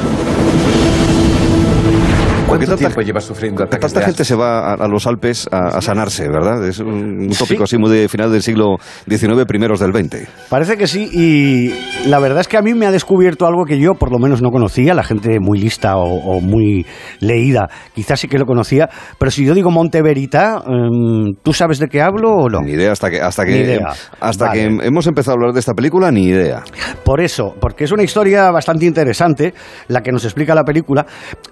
¿Por 2.67 2.77
qué 2.77 2.77
¿Cuánto 2.77 2.85
tanta- 2.85 2.95
tiempo 2.95 3.01
llevas 3.03 3.25
sufriendo 3.25 3.63
ataques 3.65 3.93
Tanta 3.93 4.01
de 4.01 4.07
gente 4.07 4.25
se 4.25 4.35
va 4.35 4.73
a, 4.73 4.75
a 4.75 4.89
los 4.89 5.07
Alpes 5.07 5.49
a, 5.51 5.77
a 5.77 5.81
sanarse, 5.81 6.29
¿verdad? 6.29 6.67
Es 6.67 6.79
un, 6.81 6.89
un 7.21 7.29
tópico 7.31 7.67
Sí. 7.67 7.75
así 7.77 7.79
muy 7.79 7.91
de 7.91 8.09
final 8.09 8.31
del 8.33 8.43
siglo 8.43 8.77
XIX, 9.09 9.45
primeros 9.47 9.81
del 9.81 9.93
XX. 9.93 10.27
Parece 10.49 10.77
que 10.77 10.87
sí, 10.87 11.09
y 11.13 12.09
la 12.09 12.19
verdad 12.19 12.41
es 12.41 12.49
que 12.49 12.57
a 12.57 12.63
mí 12.63 12.75
me 12.75 12.87
ha 12.87 12.91
descubierto 12.91 13.47
algo 13.47 13.65
que 13.65 13.79
yo 13.79 13.95
por 13.95 14.11
lo 14.13 14.19
menos 14.19 14.43
no 14.43 14.51
conocía, 14.51 14.95
la 14.95 15.03
gente 15.05 15.39
muy 15.41 15.59
lista 15.59 15.97
o, 15.97 16.05
o 16.37 16.41
muy 16.41 16.87
leída 17.21 17.69
quizás 17.95 18.21
sí 18.21 18.29
que 18.29 18.39
lo 18.39 18.47
conocía, 18.47 18.89
pero 19.19 19.31
si 19.31 19.45
yo 19.45 19.55
digo 19.55 19.71
Monte 19.71 20.03
Verita, 20.03 20.63
em, 20.67 21.35
¿tú 21.43 21.53
sabes 21.53 21.79
de 21.79 21.89
qué 21.89 22.03
hablo 22.03 22.31
o 22.33 22.49
no? 22.49 22.61
Ni 22.61 22.73
idea 22.73 22.93
hasta 22.93 23.11
que 23.11 23.21
hasta 23.21 23.45
que 23.45 23.81
hasta 24.21 24.47
Vale. 24.47 24.61
que 24.79 24.87
hemos 24.87 25.07
empezado 25.07 25.33
a 25.33 25.35
hablar 25.37 25.53
de 25.53 25.61
esta 25.61 25.75
película, 25.75 26.11
ni 26.11 26.25
idea. 26.25 26.63
Por 27.05 27.21
eso, 27.21 27.55
porque 27.61 27.85
es 27.85 27.93
una 27.93 28.03
historia 28.03 28.51
bastante 28.51 28.85
interesante 28.87 29.55
la 29.89 30.03
que 30.03 30.13
nos 30.13 30.25
explica 30.25 30.55
la 30.55 30.65
película. 30.65 31.07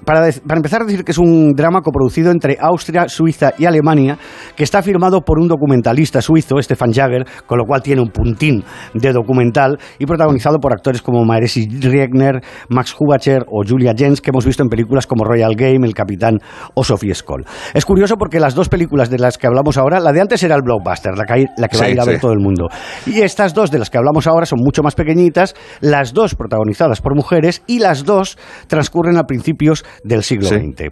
Para, 0.05 0.23
de- 0.23 0.41
para 0.47 0.59
empezar 0.59 0.83
a 0.83 0.85
decir 0.85 1.02
que 1.05 1.13
es 1.13 1.19
un 1.19 1.53
drama 1.53 1.81
coproducido 1.81 2.31
entre 2.31 2.57
Austria, 2.61 3.09
Suiza 3.09 3.53
y 3.59 3.67
Alemania, 3.67 4.19
que 4.57 4.65
está 4.65 4.83
firmado 4.83 5.21
por 5.23 5.39
un 5.39 5.49
documentalista 5.49 6.21
suizo, 6.21 6.61
Stefan 6.61 6.93
Jager, 6.93 7.25
con 7.47 7.59
lo 7.59 7.65
cual 7.65 7.83
tiene 7.83 8.01
un 8.01 8.11
puntín 8.11 8.65
de 8.95 9.13
documental, 9.13 9.79
y 9.99 10.07
protagonizado 10.07 10.59
por 10.59 10.73
actores 10.73 11.03
como 11.03 11.25
Maeresi 11.25 11.69
Riegner, 11.69 12.41
Max 12.69 12.95
Hubacher 12.99 13.45
o 13.49 13.63
Julia 13.67 13.93
Jens, 13.97 14.21
que 14.21 14.31
hemos 14.31 14.47
visto 14.47 14.63
en 14.63 14.69
películas 14.69 15.07
como 15.07 15.25
Royal 15.25 15.55
Game, 15.55 15.87
El 15.87 15.95
Capitán 15.95 16.39
o 16.75 16.85
Sophie 16.85 17.15
Skoll. 17.15 17.45
Es 17.75 17.85
curioso 17.85 18.17
porque 18.17 18.41
las 18.41 18.55
dos 18.55 18.69
películas 18.69 19.11
de 19.11 19.19
las 19.19 19.39
que 19.39 19.47
hablamos 19.47 19.79
ahora, 19.79 20.01
la 20.01 20.13
de 20.13 20.21
antes 20.21 20.43
era 20.43 20.55
el 20.55 20.63
blockbuster, 20.63 21.17
la 21.17 21.25
que, 21.25 21.47
la 21.57 21.69
que 21.69 21.79
va 21.79 21.85
a 21.85 21.91
ir 21.91 22.01
a 22.01 22.05
ver 22.05 22.17
sí. 22.17 22.21
todo 22.21 22.33
el 22.33 22.41
mundo. 22.41 22.69
Y 23.07 23.21
estas 23.21 23.55
dos 23.55 23.71
de 23.71 23.79
las 23.79 23.91
que 23.91 23.99
hablamos 23.99 24.27
ahora 24.27 24.47
son 24.47 24.61
mucho 24.63 24.83
más 24.83 24.95
pequeñitas, 24.95 25.55
las 25.81 26.13
dos 26.13 26.35
protagonizadas 26.35 27.01
por 27.01 27.15
mujeres 27.15 27.63
y 27.67 27.79
las 27.79 28.05
dos 28.05 28.39
transcurren 28.67 29.17
a 29.17 29.25
principios 29.25 29.85
del 30.05 30.23
siglo 30.23 30.49
Sí. 30.49 30.57
XX. 30.57 30.92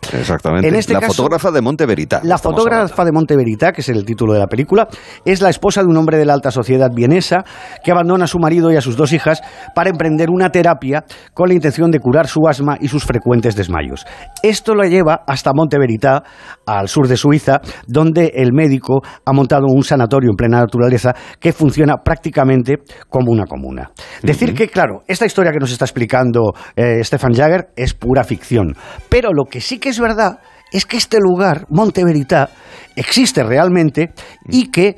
Exactamente. 0.13 0.67
En 0.67 0.75
este 0.75 0.93
la 0.93 0.99
caso- 1.01 1.13
fotógrafa 1.13 1.51
de 1.51 1.61
Monte 1.61 1.85
Verita. 1.85 2.21
La 2.23 2.37
fotógrafa 2.37 2.81
hablando. 2.83 3.05
de 3.05 3.11
Monte 3.11 3.35
Verita, 3.35 3.71
que 3.71 3.81
es 3.81 3.89
el 3.89 4.05
título 4.05 4.33
de 4.33 4.39
la 4.39 4.47
película, 4.47 4.87
es 5.25 5.41
la 5.41 5.49
esposa 5.49 5.81
de 5.81 5.87
un 5.87 5.97
hombre 5.97 6.17
de 6.17 6.25
la 6.25 6.33
alta 6.33 6.51
sociedad 6.51 6.89
vienesa 6.93 7.43
que 7.83 7.91
abandona 7.91 8.25
a 8.25 8.27
su 8.27 8.39
marido 8.39 8.71
y 8.71 8.75
a 8.75 8.81
sus 8.81 8.95
dos 8.97 9.13
hijas 9.13 9.41
para 9.75 9.89
emprender 9.89 10.29
una 10.29 10.49
terapia 10.49 11.03
con 11.33 11.47
la 11.49 11.53
intención 11.53 11.91
de 11.91 11.99
curar 11.99 12.27
su 12.27 12.47
asma 12.47 12.77
y 12.79 12.87
sus 12.87 13.03
frecuentes 13.05 13.55
desmayos. 13.55 14.05
Esto 14.43 14.75
la 14.75 14.87
lleva 14.87 15.21
hasta 15.27 15.51
Monte 15.53 15.77
Verita, 15.79 16.23
al 16.65 16.87
sur 16.87 17.07
de 17.07 17.17
Suiza, 17.17 17.61
donde 17.87 18.31
el 18.35 18.53
médico 18.53 19.01
ha 19.25 19.33
montado 19.33 19.65
un 19.67 19.83
sanatorio 19.83 20.29
en 20.31 20.35
plena 20.35 20.59
naturaleza 20.59 21.13
que 21.39 21.53
funciona 21.53 21.97
prácticamente 22.03 22.77
como 23.09 23.31
una 23.31 23.45
comuna. 23.45 23.91
Decir 24.21 24.53
que, 24.53 24.67
claro, 24.67 25.01
esta 25.07 25.25
historia 25.25 25.51
que 25.51 25.59
nos 25.59 25.71
está 25.71 25.85
explicando 25.85 26.53
eh, 26.75 27.03
Stefan 27.03 27.33
Jagger 27.33 27.69
es 27.75 27.93
pura 27.93 28.23
ficción, 28.23 28.75
pero 29.09 29.29
lo 29.33 29.45
que 29.45 29.61
sí 29.61 29.79
que 29.79 29.89
es 29.89 29.99
verdad 30.01 30.39
es 30.71 30.85
que 30.85 30.97
este 30.97 31.19
lugar, 31.19 31.65
Monte 31.69 32.03
Verita, 32.03 32.49
existe 32.95 33.43
realmente 33.43 34.13
y 34.49 34.69
que 34.71 34.97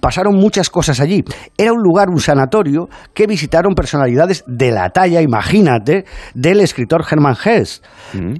pasaron 0.00 0.36
muchas 0.36 0.68
cosas 0.68 1.00
allí. 1.00 1.24
Era 1.56 1.72
un 1.72 1.82
lugar, 1.82 2.08
un 2.10 2.20
sanatorio, 2.20 2.88
que 3.14 3.26
visitaron 3.26 3.74
personalidades 3.74 4.44
de 4.46 4.70
la 4.70 4.90
talla, 4.90 5.22
imagínate, 5.22 6.04
del 6.34 6.60
escritor 6.60 7.04
Hermann 7.10 7.36
Hesse. 7.42 7.82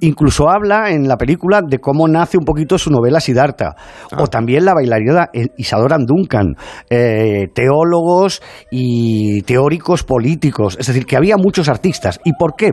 Incluso 0.00 0.50
habla 0.50 0.90
en 0.90 1.08
la 1.08 1.16
película 1.16 1.62
de 1.66 1.78
cómo 1.78 2.08
nace 2.08 2.36
un 2.36 2.44
poquito 2.44 2.78
su 2.78 2.90
novela 2.90 3.20
Siddhartha. 3.20 3.74
O 4.18 4.26
también 4.26 4.64
la 4.64 4.74
bailarina 4.74 5.30
eh, 5.32 5.48
Isadora 5.56 5.96
Duncan. 5.98 6.56
eh, 6.90 7.48
teólogos 7.54 8.42
y 8.70 9.42
teóricos 9.42 10.02
políticos. 10.04 10.76
Es 10.78 10.86
decir, 10.86 11.06
que 11.06 11.16
había 11.16 11.36
muchos 11.36 11.68
artistas. 11.68 12.20
¿Y 12.24 12.32
por 12.34 12.54
qué? 12.54 12.72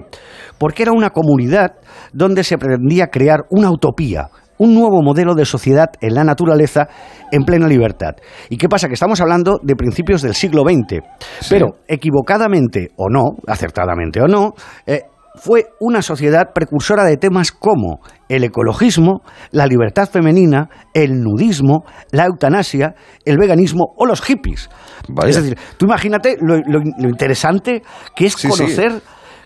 Porque 0.57 0.83
era 0.83 0.91
una 0.91 1.12
comunidad 1.12 1.75
donde 2.13 2.43
se 2.43 2.57
pretendía 2.57 3.07
crear 3.07 3.45
una 3.50 3.71
utopía, 3.71 4.29
un 4.60 4.74
nuevo 4.74 5.02
modelo 5.02 5.36
de 5.36 5.46
sociedad 5.46 5.88
en 6.02 6.14
la 6.16 6.24
naturaleza 6.24 6.88
en 7.32 7.44
plena 7.44 7.68
libertad. 7.68 8.16
¿Y 8.50 8.58
qué 8.58 8.68
pasa? 8.70 8.88
Que 8.88 8.94
estamos 8.96 9.22
hablando 9.22 9.60
de 9.62 9.76
principios 9.76 10.22
del 10.22 10.34
siglo 10.34 10.64
XX, 10.64 11.02
pero 11.50 11.78
equivocadamente 11.88 12.90
o 12.98 13.10
no, 13.10 13.38
acertadamente 13.48 14.22
o 14.22 14.28
no, 14.28 14.54
eh, 14.86 15.02
fue 15.36 15.66
una 15.80 16.02
sociedad 16.02 16.52
precursora 16.54 17.04
de 17.04 17.16
temas 17.18 17.52
como 17.52 18.00
el 18.28 18.44
ecologismo, 18.44 19.22
la 19.52 19.68
libertad 19.68 20.10
femenina, 20.10 20.68
el 20.96 21.22
nudismo, 21.22 21.84
la 22.12 22.26
eutanasia, 22.26 22.96
el 23.24 23.38
veganismo 23.38 23.94
o 23.96 24.08
los 24.08 24.22
hippies. 24.24 24.68
Vaya. 25.08 25.30
Es 25.30 25.36
decir, 25.36 25.58
tú 25.78 25.86
imagínate 25.86 26.38
lo, 26.42 26.58
lo- 26.58 26.82
lo 26.98 27.10
interesante 27.10 27.84
que 28.16 28.26
es 28.26 28.34
Sí, 28.34 28.48
sí. 28.50 28.58
conocer 28.58 29.02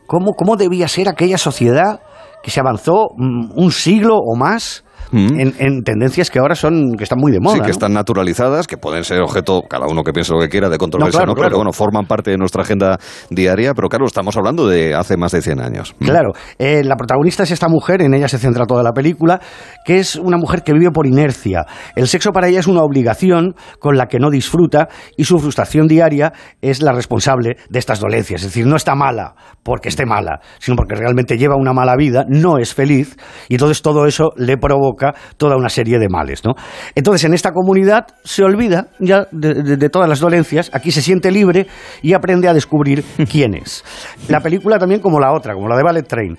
cómo, 0.08 0.32
cómo 0.34 0.56
debía 0.56 0.88
ser 0.88 1.10
aquella 1.10 1.38
sociedad 1.38 2.00
que 2.42 2.52
se 2.52 2.62
avanzó 2.62 3.10
mm, 3.18 3.60
un 3.60 3.72
siglo 3.72 4.16
o 4.16 4.38
más 4.38 4.86
Mm. 5.12 5.40
en, 5.40 5.56
en 5.60 5.84
tendencias 5.84 6.30
que 6.30 6.40
ahora 6.40 6.56
son, 6.56 6.94
que 6.98 7.04
están 7.04 7.20
muy 7.20 7.32
de 7.32 7.40
moda. 7.40 7.56
Sí, 7.56 7.62
que 7.62 7.68
¿no? 7.68 7.72
están 7.72 7.94
naturalizadas, 7.94 8.68
que 8.68 8.78
pueden 8.78 9.04
ser 9.04 9.22
objeto, 9.22 9.64
cada 9.70 9.88
uno 9.88 10.04
que 10.04 10.14
piense 10.14 10.34
lo 10.34 10.40
que 10.40 10.50
quiera, 10.50 10.70
de 10.70 10.78
controversia, 10.78 11.20
No, 11.20 11.26
claro, 11.26 11.32
¿no? 11.32 11.36
Pero 11.36 11.48
claro. 11.48 11.58
bueno, 11.58 11.74
forman 11.74 12.06
parte 12.06 12.32
de 12.32 12.38
nuestra 12.38 12.64
agenda 12.64 12.98
diaria, 13.30 13.74
pero 13.74 13.90
claro, 13.90 14.06
estamos 14.06 14.38
hablando 14.38 14.68
de 14.68 14.94
hace 14.94 15.18
más 15.18 15.32
de 15.32 15.42
100 15.42 15.60
años. 15.60 15.96
Mm. 16.00 16.06
Claro, 16.06 16.32
eh, 16.58 16.84
la 16.84 16.96
protagonista 16.96 17.44
es 17.44 17.52
esta 17.52 17.68
mujer, 17.68 18.02
en 18.02 18.14
ella 18.14 18.28
se 18.28 18.38
centra 18.38 18.66
toda 18.66 18.84
la 18.84 18.92
película, 18.92 19.42
que 19.86 20.00
es 20.00 20.16
una 20.16 20.38
mujer 20.38 20.64
que 20.64 20.74
vive 20.74 20.92
por 20.92 21.08
inercia. 21.08 21.66
El 21.96 22.08
sexo 22.08 22.32
para 22.32 22.48
ella 22.48 22.60
es 22.60 22.68
una 22.68 22.82
obligación 22.82 23.56
con 23.80 23.98
la 23.98 24.08
que 24.08 24.20
no 24.20 24.30
disfruta 24.30 24.88
y 25.18 25.26
su 25.26 25.40
frustración 25.40 25.88
diaria 25.88 26.34
es 26.62 26.82
la 26.82 26.92
responsable 26.92 27.58
de 27.70 27.80
estas 27.80 28.00
dolencias. 28.00 28.42
Es 28.42 28.48
decir, 28.48 28.66
no 28.66 28.76
está 28.76 28.96
mala 28.96 29.36
porque 29.64 29.90
esté 29.90 30.06
mala, 30.06 30.40
sino 30.60 30.76
porque 30.76 30.96
realmente 30.96 31.38
lleva 31.38 31.56
una 31.56 31.74
mala 31.74 31.96
vida, 31.96 32.26
no 32.28 32.58
es 32.58 32.74
feliz 32.74 33.18
y 33.50 33.56
entonces 33.56 33.82
todo 33.82 34.06
eso 34.06 34.32
le 34.36 34.58
provoca 34.58 34.91
toda 35.38 35.56
una 35.58 35.70
serie 35.70 36.00
de 36.00 36.08
males. 36.10 36.44
¿no? 36.46 36.54
Entonces 36.96 37.24
en 37.26 37.34
esta 37.34 37.52
comunidad 37.52 38.08
se 38.24 38.44
olvida 38.44 38.88
ya 39.00 39.28
de, 39.32 39.54
de- 39.56 39.78
de 39.78 39.90
todas 39.90 40.08
las 40.10 40.20
dolencias, 40.20 40.70
aquí 40.74 40.92
se 40.92 41.02
siente 41.02 41.32
libre 41.32 41.68
y 42.02 42.14
aprende 42.14 42.48
a 42.48 42.54
descubrir 42.54 43.04
quién 43.32 43.56
es. 43.56 43.84
La 44.28 44.40
película 44.40 44.78
también 44.80 45.02
como 45.02 45.20
la 45.20 45.34
otra, 45.34 45.54
como 45.54 45.68
la 45.68 45.76
de 45.78 45.84
Ballet 45.84 46.08
Train. 46.08 46.38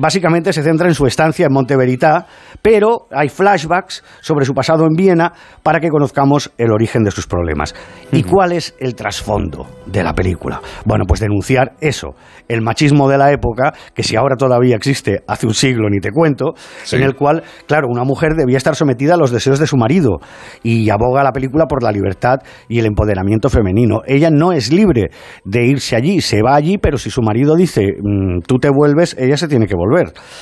Básicamente 0.00 0.54
se 0.54 0.62
centra 0.62 0.88
en 0.88 0.94
su 0.94 1.04
estancia 1.06 1.44
en 1.44 1.52
Monte 1.52 1.76
Verità, 1.76 2.24
pero 2.62 3.06
hay 3.12 3.28
flashbacks 3.28 4.02
sobre 4.22 4.46
su 4.46 4.54
pasado 4.54 4.86
en 4.86 4.94
Viena 4.96 5.34
para 5.62 5.78
que 5.78 5.90
conozcamos 5.90 6.50
el 6.56 6.72
origen 6.72 7.02
de 7.02 7.10
sus 7.10 7.26
problemas. 7.26 7.74
¿Y 8.10 8.22
cuál 8.22 8.52
es 8.52 8.74
el 8.80 8.94
trasfondo 8.94 9.66
de 9.84 10.02
la 10.02 10.14
película? 10.14 10.62
Bueno, 10.86 11.04
pues 11.06 11.20
denunciar 11.20 11.72
eso, 11.82 12.14
el 12.48 12.62
machismo 12.62 13.10
de 13.10 13.18
la 13.18 13.30
época, 13.30 13.74
que 13.94 14.02
si 14.02 14.16
ahora 14.16 14.36
todavía 14.36 14.74
existe, 14.74 15.22
hace 15.28 15.46
un 15.46 15.52
siglo 15.52 15.90
ni 15.90 16.00
te 16.00 16.12
cuento, 16.12 16.54
Sí. 16.84 16.96
en 16.96 17.02
el 17.02 17.14
cual, 17.14 17.42
claro, 17.66 17.88
una 17.90 18.04
mujer 18.04 18.36
debía 18.36 18.56
estar 18.56 18.76
sometida 18.76 19.14
a 19.14 19.18
los 19.18 19.30
deseos 19.30 19.58
de 19.58 19.66
su 19.66 19.76
marido 19.76 20.16
y 20.62 20.88
aboga 20.88 21.22
la 21.22 21.32
película 21.32 21.66
por 21.66 21.82
la 21.82 21.92
libertad 21.92 22.38
y 22.70 22.78
el 22.78 22.86
empoderamiento 22.86 23.50
femenino. 23.50 24.00
Ella 24.06 24.30
no 24.30 24.52
es 24.52 24.72
libre 24.72 25.10
de 25.44 25.66
irse 25.66 25.94
allí, 25.94 26.22
se 26.22 26.40
va 26.40 26.54
allí, 26.54 26.78
pero 26.78 26.96
si 26.96 27.10
su 27.10 27.20
marido 27.20 27.54
dice 27.54 27.82
"Mm, 28.02 28.40
tú 28.46 28.56
te 28.56 28.70
vuelves, 28.70 29.14
ella 29.18 29.36
se 29.36 29.46
tiene 29.46 29.66
que 29.66 29.74
volver. 29.74 29.89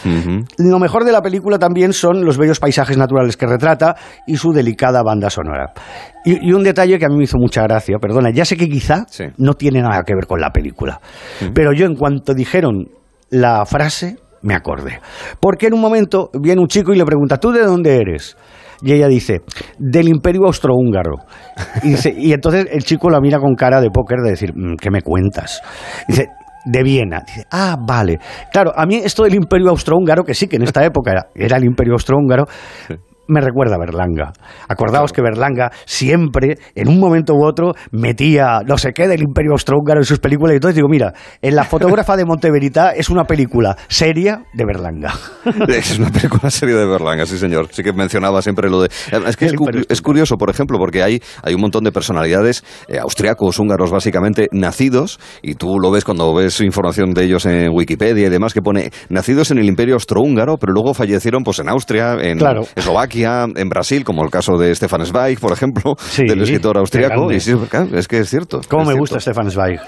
Ujú. 0.04 0.44
Lo 0.58 0.78
mejor 0.78 1.04
de 1.04 1.12
la 1.12 1.22
película 1.22 1.58
también 1.58 1.92
son 1.92 2.24
los 2.24 2.36
bellos 2.38 2.60
paisajes 2.60 2.96
naturales 2.96 3.36
que 3.36 3.46
retrata 3.46 3.96
y 4.26 4.36
su 4.36 4.52
delicada 4.52 5.02
banda 5.02 5.30
sonora. 5.30 5.72
Y, 6.24 6.48
y 6.48 6.52
un 6.52 6.62
detalle 6.62 6.98
que 6.98 7.04
a 7.06 7.08
mí 7.08 7.16
me 7.16 7.24
hizo 7.24 7.38
mucha 7.38 7.62
gracia, 7.62 7.96
perdona, 8.00 8.30
ya 8.30 8.44
sé 8.44 8.56
que 8.56 8.68
quizá 8.68 9.06
Sí. 9.08 9.24
no 9.38 9.54
tiene 9.54 9.80
nada 9.82 10.02
que 10.02 10.14
ver 10.14 10.26
con 10.26 10.40
la 10.40 10.50
película, 10.50 11.00
pero 11.54 11.72
yo 11.72 11.86
en 11.86 11.94
cuanto 11.94 12.34
dijeron 12.34 12.88
la 13.30 13.64
frase, 13.66 14.16
me 14.42 14.54
acordé. 14.54 15.00
Porque 15.40 15.66
en 15.66 15.74
un 15.74 15.80
momento 15.80 16.30
viene 16.40 16.60
un 16.60 16.68
chico 16.68 16.92
y 16.92 16.96
le 16.96 17.04
pregunta, 17.04 17.38
¿tú 17.38 17.50
de 17.52 17.62
dónde 17.64 17.96
eres? 17.96 18.36
Y 18.80 18.92
ella 18.92 19.08
dice, 19.08 19.40
del 19.78 20.08
imperio 20.08 20.46
austrohúngaro. 20.46 21.16
Y, 21.82 21.88
dice- 21.90 22.14
y 22.16 22.32
entonces 22.32 22.66
el 22.70 22.84
chico 22.84 23.10
la 23.10 23.20
mira 23.20 23.40
con 23.40 23.54
cara 23.56 23.80
de 23.80 23.90
póker 23.90 24.18
de 24.22 24.30
decir, 24.30 24.52
"Mm, 24.54 24.76
¿qué 24.80 24.90
me 24.92 25.02
cuentas? 25.02 25.60
Dice, 26.06 26.28
de 26.64 26.82
Viena. 26.82 27.22
Dice, 27.26 27.46
ah, 27.50 27.76
vale. 27.80 28.18
Claro, 28.52 28.72
a 28.74 28.86
mí 28.86 28.96
esto 28.96 29.24
del 29.24 29.34
imperio 29.34 29.70
austrohúngaro, 29.70 30.24
que 30.24 30.34
sí, 30.34 30.48
que 30.48 30.56
en 30.56 30.62
esta 30.62 30.84
época 30.84 31.12
era, 31.12 31.28
era 31.34 31.56
el 31.56 31.64
imperio 31.64 31.94
austrohúngaro, 31.94 32.46
me 33.28 33.40
recuerda 33.40 33.76
a 33.76 33.78
Berlanga. 33.78 34.32
Acordaos 34.68 35.12
que 35.12 35.22
Berlanga 35.22 35.70
siempre, 35.84 36.58
en 36.74 36.88
un 36.88 36.98
momento 36.98 37.34
u 37.34 37.44
otro, 37.46 37.72
metía 37.92 38.60
no 38.66 38.78
sé 38.78 38.92
qué 38.92 39.06
del 39.08 39.22
imperio 39.22 39.52
austrohúngaro 39.52 40.00
en 40.00 40.04
sus 40.04 40.18
películas. 40.18 40.52
Y 40.52 40.56
entonces 40.56 40.76
digo, 40.76 40.88
mira, 40.88 41.12
en 41.42 41.54
La 41.56 41.64
fotógrafa 41.64 42.16
de 42.16 42.24
Monteverita 42.24 42.90
es 42.92 43.10
una 43.10 43.24
película 43.24 43.76
seria 43.88 44.42
de 44.54 44.64
Berlanga. 44.64 45.12
Es 45.68 45.98
una 45.98 46.10
película 46.10 46.50
serie 46.50 46.74
de 46.74 46.86
Berlanga, 46.86 47.24
sí 47.26 47.38
señor. 47.38 47.68
Sí 47.70 47.82
que 47.82 47.92
mencionaba 47.92 48.42
siempre 48.42 48.68
lo 48.70 48.82
de... 48.82 48.88
Es 49.26 49.36
que 49.36 49.46
es, 49.46 49.52
cu- 49.54 49.66
curioso, 50.02 50.36
por 50.36 50.50
ejemplo, 50.50 50.78
porque 50.78 51.02
hay, 51.02 51.20
hay 51.42 51.54
un 51.54 51.60
montón 51.60 51.84
de 51.84 51.92
personalidades 51.92 52.64
eh, 52.88 52.98
austriacos, 52.98 53.58
húngaros, 53.58 53.90
básicamente, 53.90 54.48
nacidos, 54.52 55.18
y 55.42 55.54
tú 55.54 55.78
lo 55.78 55.90
ves 55.90 56.04
cuando 56.04 56.34
ves 56.34 56.60
información 56.60 57.12
de 57.12 57.24
ellos 57.24 57.44
en 57.46 57.70
Wikipedia 57.72 58.26
y 58.26 58.30
demás, 58.30 58.54
que 58.54 58.62
pone 58.62 58.90
nacidos 59.08 59.50
en 59.50 59.58
el 59.58 59.66
Imperio 59.66 59.94
Austrohúngaro, 59.94 60.56
pero 60.58 60.72
luego 60.72 60.94
fallecieron 60.94 61.42
pues 61.44 61.58
en 61.58 61.68
Austria, 61.68 62.14
en 62.20 62.38
Claro. 62.38 62.62
Eslovaquia, 62.74 63.17
en 63.24 63.68
Brasil, 63.68 64.04
como 64.04 64.24
el 64.24 64.30
caso 64.30 64.56
de 64.58 64.74
Stefan 64.74 65.04
Zweig, 65.06 65.38
por 65.38 65.52
ejemplo, 65.52 65.96
Sí, 65.98 66.24
del 66.26 66.42
escritor 66.42 66.78
austriaco. 66.78 67.30
Y 67.32 67.40
sí, 67.40 67.54
es 67.94 68.08
que 68.08 68.18
es 68.20 68.28
cierto. 68.30 68.60
¿Cómo 68.68 68.82
es 68.82 68.88
me 68.88 68.92
cierto. 68.94 69.00
gusta 69.00 69.20
Stefan 69.20 69.50
Zweig? 69.50 69.80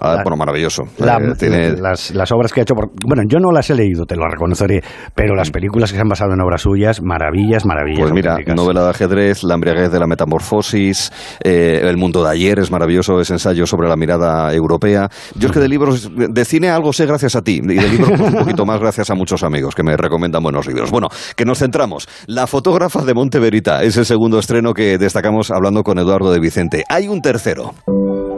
Ah, 0.00 0.20
bueno, 0.22 0.36
maravilloso. 0.36 0.84
La- 0.98 1.18
Eh, 1.18 1.32
tiene- 1.38 1.72
las, 1.76 2.10
las 2.14 2.30
obras 2.32 2.52
que 2.52 2.60
ha 2.60 2.62
hecho, 2.62 2.74
por- 2.74 2.90
bueno, 3.06 3.22
yo 3.26 3.38
no 3.38 3.50
las 3.52 3.68
he 3.70 3.74
leído, 3.74 4.04
te 4.04 4.16
lo 4.16 4.26
reconoceré, 4.28 4.82
pero 5.14 5.34
las 5.34 5.50
películas 5.50 5.90
que 5.90 5.96
se 5.96 6.02
han 6.02 6.08
basado 6.08 6.32
en 6.34 6.40
obras 6.40 6.62
suyas, 6.62 7.00
maravillas, 7.02 7.64
maravillas. 7.64 8.00
Pues 8.00 8.12
mira, 8.12 8.36
novela 8.54 8.82
de 8.84 8.90
ajedrez, 8.90 9.42
La 9.44 9.54
embriaguez 9.54 9.90
de 9.90 9.98
la 10.00 10.06
metamorfosis, 10.06 11.10
eh, 11.42 11.80
El 11.84 11.96
mundo 11.96 12.22
de 12.24 12.30
ayer 12.30 12.58
es 12.58 12.70
maravilloso, 12.70 13.20
ese 13.20 13.34
ensayo 13.34 13.66
sobre 13.66 13.88
la 13.88 13.96
mirada 13.96 14.52
europea. 14.52 15.08
Yo 15.36 15.48
es 15.48 15.52
que 15.52 15.60
de 15.60 15.68
libros, 15.68 16.10
de 16.14 16.44
cine 16.44 16.70
algo 16.70 16.92
sé 16.92 17.06
gracias 17.06 17.36
a 17.36 17.42
ti, 17.42 17.60
y 17.62 17.66
de 17.74 17.88
libros 17.88 18.10
pues, 18.18 18.32
un 18.32 18.38
poquito 18.38 18.64
más 18.66 18.80
gracias 18.80 19.10
a 19.10 19.14
muchos 19.14 19.42
amigos 19.42 19.74
que 19.74 19.82
me 19.82 19.96
recomiendan 19.96 20.42
buenos 20.42 20.66
libros. 20.66 20.90
Bueno, 20.90 21.08
que 21.36 21.44
nos 21.44 21.58
centramos. 21.58 22.08
La 22.26 22.46
fotógrafa 22.46 23.04
de 23.04 23.14
Monte 23.14 23.38
Verita 23.38 23.82
es 23.82 23.96
el 23.96 24.06
segundo 24.06 24.38
estreno 24.38 24.72
que 24.74 24.98
destacamos 24.98 25.50
hablando 25.50 25.82
con 25.82 25.98
Eduardo 25.98 26.32
de 26.32 26.40
Vicente. 26.40 26.84
Hay 26.88 27.08
un 27.08 27.20
tercero. 27.22 27.74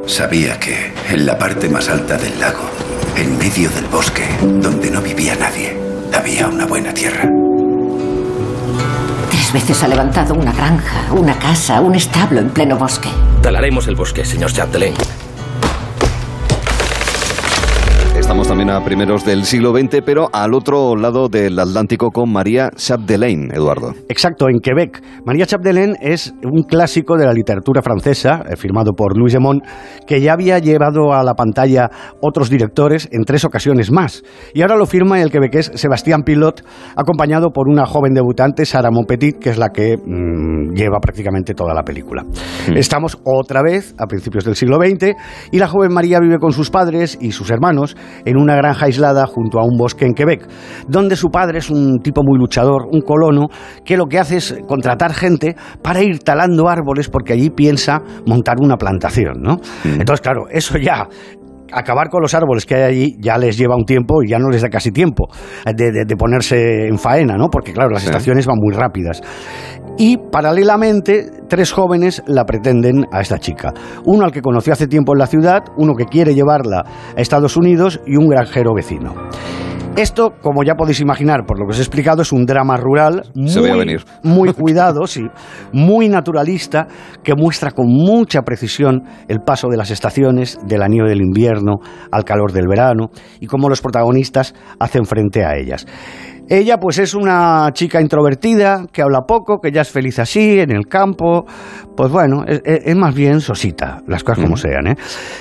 Sabía 0.07 0.59
que 0.61 0.95
en 1.11 1.27
la 1.27 1.37
parte 1.37 1.69
más 1.69 1.89
alta 1.89 2.17
del 2.17 2.39
lago, 2.39 2.71
en 3.17 3.37
medio 3.39 3.69
del 3.71 3.87
bosque, 3.87 4.25
donde 4.41 4.89
no 4.89 5.03
vivía 5.03 5.35
nadie, 5.35 5.77
había 6.15 6.47
una 6.47 6.65
buena 6.65 6.95
tierra. 6.95 7.29
Tres 9.31 9.53
veces 9.53 9.83
ha 9.83 9.89
levantado 9.89 10.35
una 10.35 10.53
granja, 10.53 11.13
una 11.13 11.37
casa, 11.39 11.81
un 11.81 11.97
establo 11.97 12.39
en 12.39 12.51
pleno 12.51 12.79
bosque. 12.79 13.09
Talaremos 13.43 13.89
el 13.89 13.97
bosque, 13.97 14.25
señor 14.25 14.53
Chapdelaine. 14.53 14.97
Estamos 18.27 18.49
también 18.49 18.71
a 18.71 18.85
primeros 18.85 19.25
del 19.25 19.45
siglo 19.45 19.71
XX, 19.71 20.03
pero 20.05 20.29
al 20.33 20.53
otro 20.53 20.97
lado 20.97 21.29
del 21.29 21.57
Atlántico 21.61 22.11
con 22.11 22.33
María 22.33 22.71
Chapdelaine, 22.75 23.55
Eduardo. 23.55 23.95
Exacto, 24.09 24.49
en 24.49 24.59
Quebec. 24.59 25.01
María 25.25 25.47
Chapdelaine 25.47 25.95
es 26.01 26.35
un 26.43 26.65
clásico 26.65 27.17
de 27.17 27.25
la 27.25 27.33
literatura 27.33 27.83
francesa, 27.83 28.43
eh, 28.51 28.57
firmado 28.57 28.95
por 28.95 29.17
Louis 29.17 29.33
Demont, 29.33 29.63
que 30.09 30.21
ya 30.21 30.33
había 30.33 30.59
llevado 30.59 31.13
a 31.13 31.23
la 31.23 31.35
pantalla 31.35 31.89
otros 32.21 32.51
directores 32.51 33.09
en 33.13 33.23
tres 33.23 33.45
ocasiones 33.45 33.93
más. 33.93 34.25
Y 34.55 34.63
ahora 34.63 34.75
lo 34.75 34.87
firma 34.87 35.23
el 35.23 35.31
quebequés 35.31 35.71
Sebastián 35.77 36.25
Pilot, 36.25 36.65
acompañado 36.97 37.51
por 37.51 37.69
una 37.69 37.87
joven 37.87 38.13
debutante, 38.13 38.67
Sarah 38.67 38.91
Monpetit, 38.91 39.39
que 39.39 39.51
es 39.51 39.57
la 39.57 39.69
que 39.69 39.97
mm, 39.97 40.75
lleva 40.75 40.99
prácticamente 40.99 41.55
toda 41.55 41.75
la 41.75 41.85
película. 41.85 42.25
Estamos 42.75 43.21
otra 43.23 43.63
vez 43.63 43.95
a 43.99 44.07
principios 44.09 44.45
del 44.45 44.57
siglo 44.57 44.79
XX 44.79 45.15
y 45.53 45.61
la 45.61 45.69
joven 45.69 45.93
María 45.93 46.19
vive 46.19 46.41
con 46.41 46.51
sus 46.51 46.71
padres 46.71 47.17
y 47.21 47.31
sus 47.31 47.53
hermanos 47.53 47.97
en 48.25 48.37
una 48.37 48.57
granja 48.57 48.87
aislada 48.87 49.27
junto 49.27 49.59
a 49.59 49.65
un 49.65 49.77
bosque 49.77 50.05
en 50.05 50.15
Quebec, 50.15 50.47
donde 50.89 51.17
su 51.17 51.29
padre 51.29 51.59
es 51.59 51.71
un 51.71 51.99
tipo 52.01 52.23
muy 52.25 52.39
luchador, 52.39 52.87
un 52.91 53.01
colono, 53.01 53.49
que 53.85 53.97
lo 53.97 54.07
que 54.07 54.19
hace 54.19 54.37
es 54.39 54.57
contratar 54.67 55.13
gente 55.13 55.57
para 55.83 56.03
ir 56.03 56.21
talando 56.21 56.69
árboles 56.69 57.09
porque 57.09 57.33
allí 57.33 57.51
piensa 57.51 58.03
montar 58.27 58.57
una 58.61 58.77
plantación, 58.77 59.41
¿no? 59.41 59.59
Entonces, 59.85 60.21
claro, 60.21 60.47
eso 60.51 60.79
ya 60.79 61.09
acabar 61.73 62.09
con 62.09 62.23
los 62.23 62.35
árboles 62.35 62.65
que 62.67 62.75
hay 62.77 62.83
allí 62.83 63.17
ya 63.21 63.39
les 63.39 63.57
lleva 63.57 63.77
un 63.77 63.85
tiempo 63.85 64.23
y 64.23 64.29
ya 64.31 64.39
no 64.39 64.49
les 64.51 64.63
da 64.63 64.69
casi 64.69 64.91
tiempo 64.93 65.29
de, 65.65 65.91
de- 65.93 66.05
de 66.07 66.17
ponerse 66.17 66.87
en 66.89 66.99
faena, 66.99 67.37
¿no? 67.37 67.49
Porque 67.49 67.73
claro, 67.73 67.91
las 67.91 68.03
Sí. 68.03 68.09
estaciones 68.09 68.47
van 68.47 68.57
muy 68.61 68.75
rápidas. 68.75 69.23
Y 69.99 70.19
paralelamente, 70.19 71.31
tres 71.49 71.73
jóvenes 71.73 72.23
la 72.27 72.45
pretenden 72.45 73.07
a 73.13 73.21
esta 73.21 73.39
chica. 73.39 73.73
Uno 74.05 74.25
al 74.27 74.33
que 74.33 74.43
conoció 74.43 74.73
hace 74.75 74.87
tiempo 74.87 75.13
en 75.15 75.19
la 75.21 75.27
ciudad, 75.27 75.63
uno 75.77 75.95
que 75.95 76.05
quiere 76.05 76.35
llevarla 76.35 76.85
a 77.17 77.21
Estados 77.21 77.57
Unidos 77.57 78.01
y 78.07 78.17
un 78.17 78.29
granjero 78.29 78.75
vecino. 78.75 79.15
Esto, 79.97 80.35
como 80.43 80.63
ya 80.63 80.75
podéis 80.75 81.01
imaginar 81.01 81.47
por 81.47 81.59
lo 81.59 81.65
que 81.65 81.71
os 81.71 81.79
he 81.79 81.83
explicado, 81.83 82.21
es 82.21 82.31
un 82.31 82.45
drama 82.45 82.77
rural 82.77 83.23
muy, 83.35 83.49
Se 83.49 83.63
veía 83.63 83.77
venir. 83.77 84.05
muy 84.23 84.53
cuidado, 84.53 85.07
sí, 85.07 85.23
muy 85.73 86.11
naturalista, 86.11 86.87
que 87.23 87.35
muestra 87.35 87.71
con 87.71 87.87
mucha 87.87 88.43
precisión 88.43 89.05
el 89.27 89.41
paso 89.41 89.69
de 89.69 89.79
las 89.79 89.91
estaciones, 89.91 90.59
de 90.67 90.77
la 90.77 90.89
nieve 90.89 91.09
del 91.09 91.23
invierno 91.23 91.77
al 92.13 92.25
calor 92.25 92.53
del 92.53 92.69
verano, 92.69 93.09
y 93.41 93.47
cómo 93.47 93.71
los 93.71 93.81
protagonistas 93.81 94.55
hacen 94.79 95.07
frente 95.07 95.47
a 95.47 95.57
ellas. 95.57 95.87
Ella 96.49 96.79
pues 96.79 96.99
es 96.99 97.15
una 97.15 97.71
chica 97.73 98.01
introvertida, 98.01 98.87
que 98.93 99.03
habla 99.03 99.23
poco, 99.23 99.59
que 99.61 99.73
ya 99.73 99.81
es 99.81 99.91
feliz 99.91 100.21
así, 100.21 100.61
en 100.61 100.71
el 100.71 100.87
campo, 100.87 101.45
pues 101.97 102.11
bueno, 102.13 102.45
es, 102.47 102.95
más 102.95 103.15
bien 103.15 103.41
sosita, 103.41 104.03
las 104.07 104.23
cosas 104.23 104.45
como 104.45 104.57
sean, 104.57 104.87
¿eh? 104.87 104.97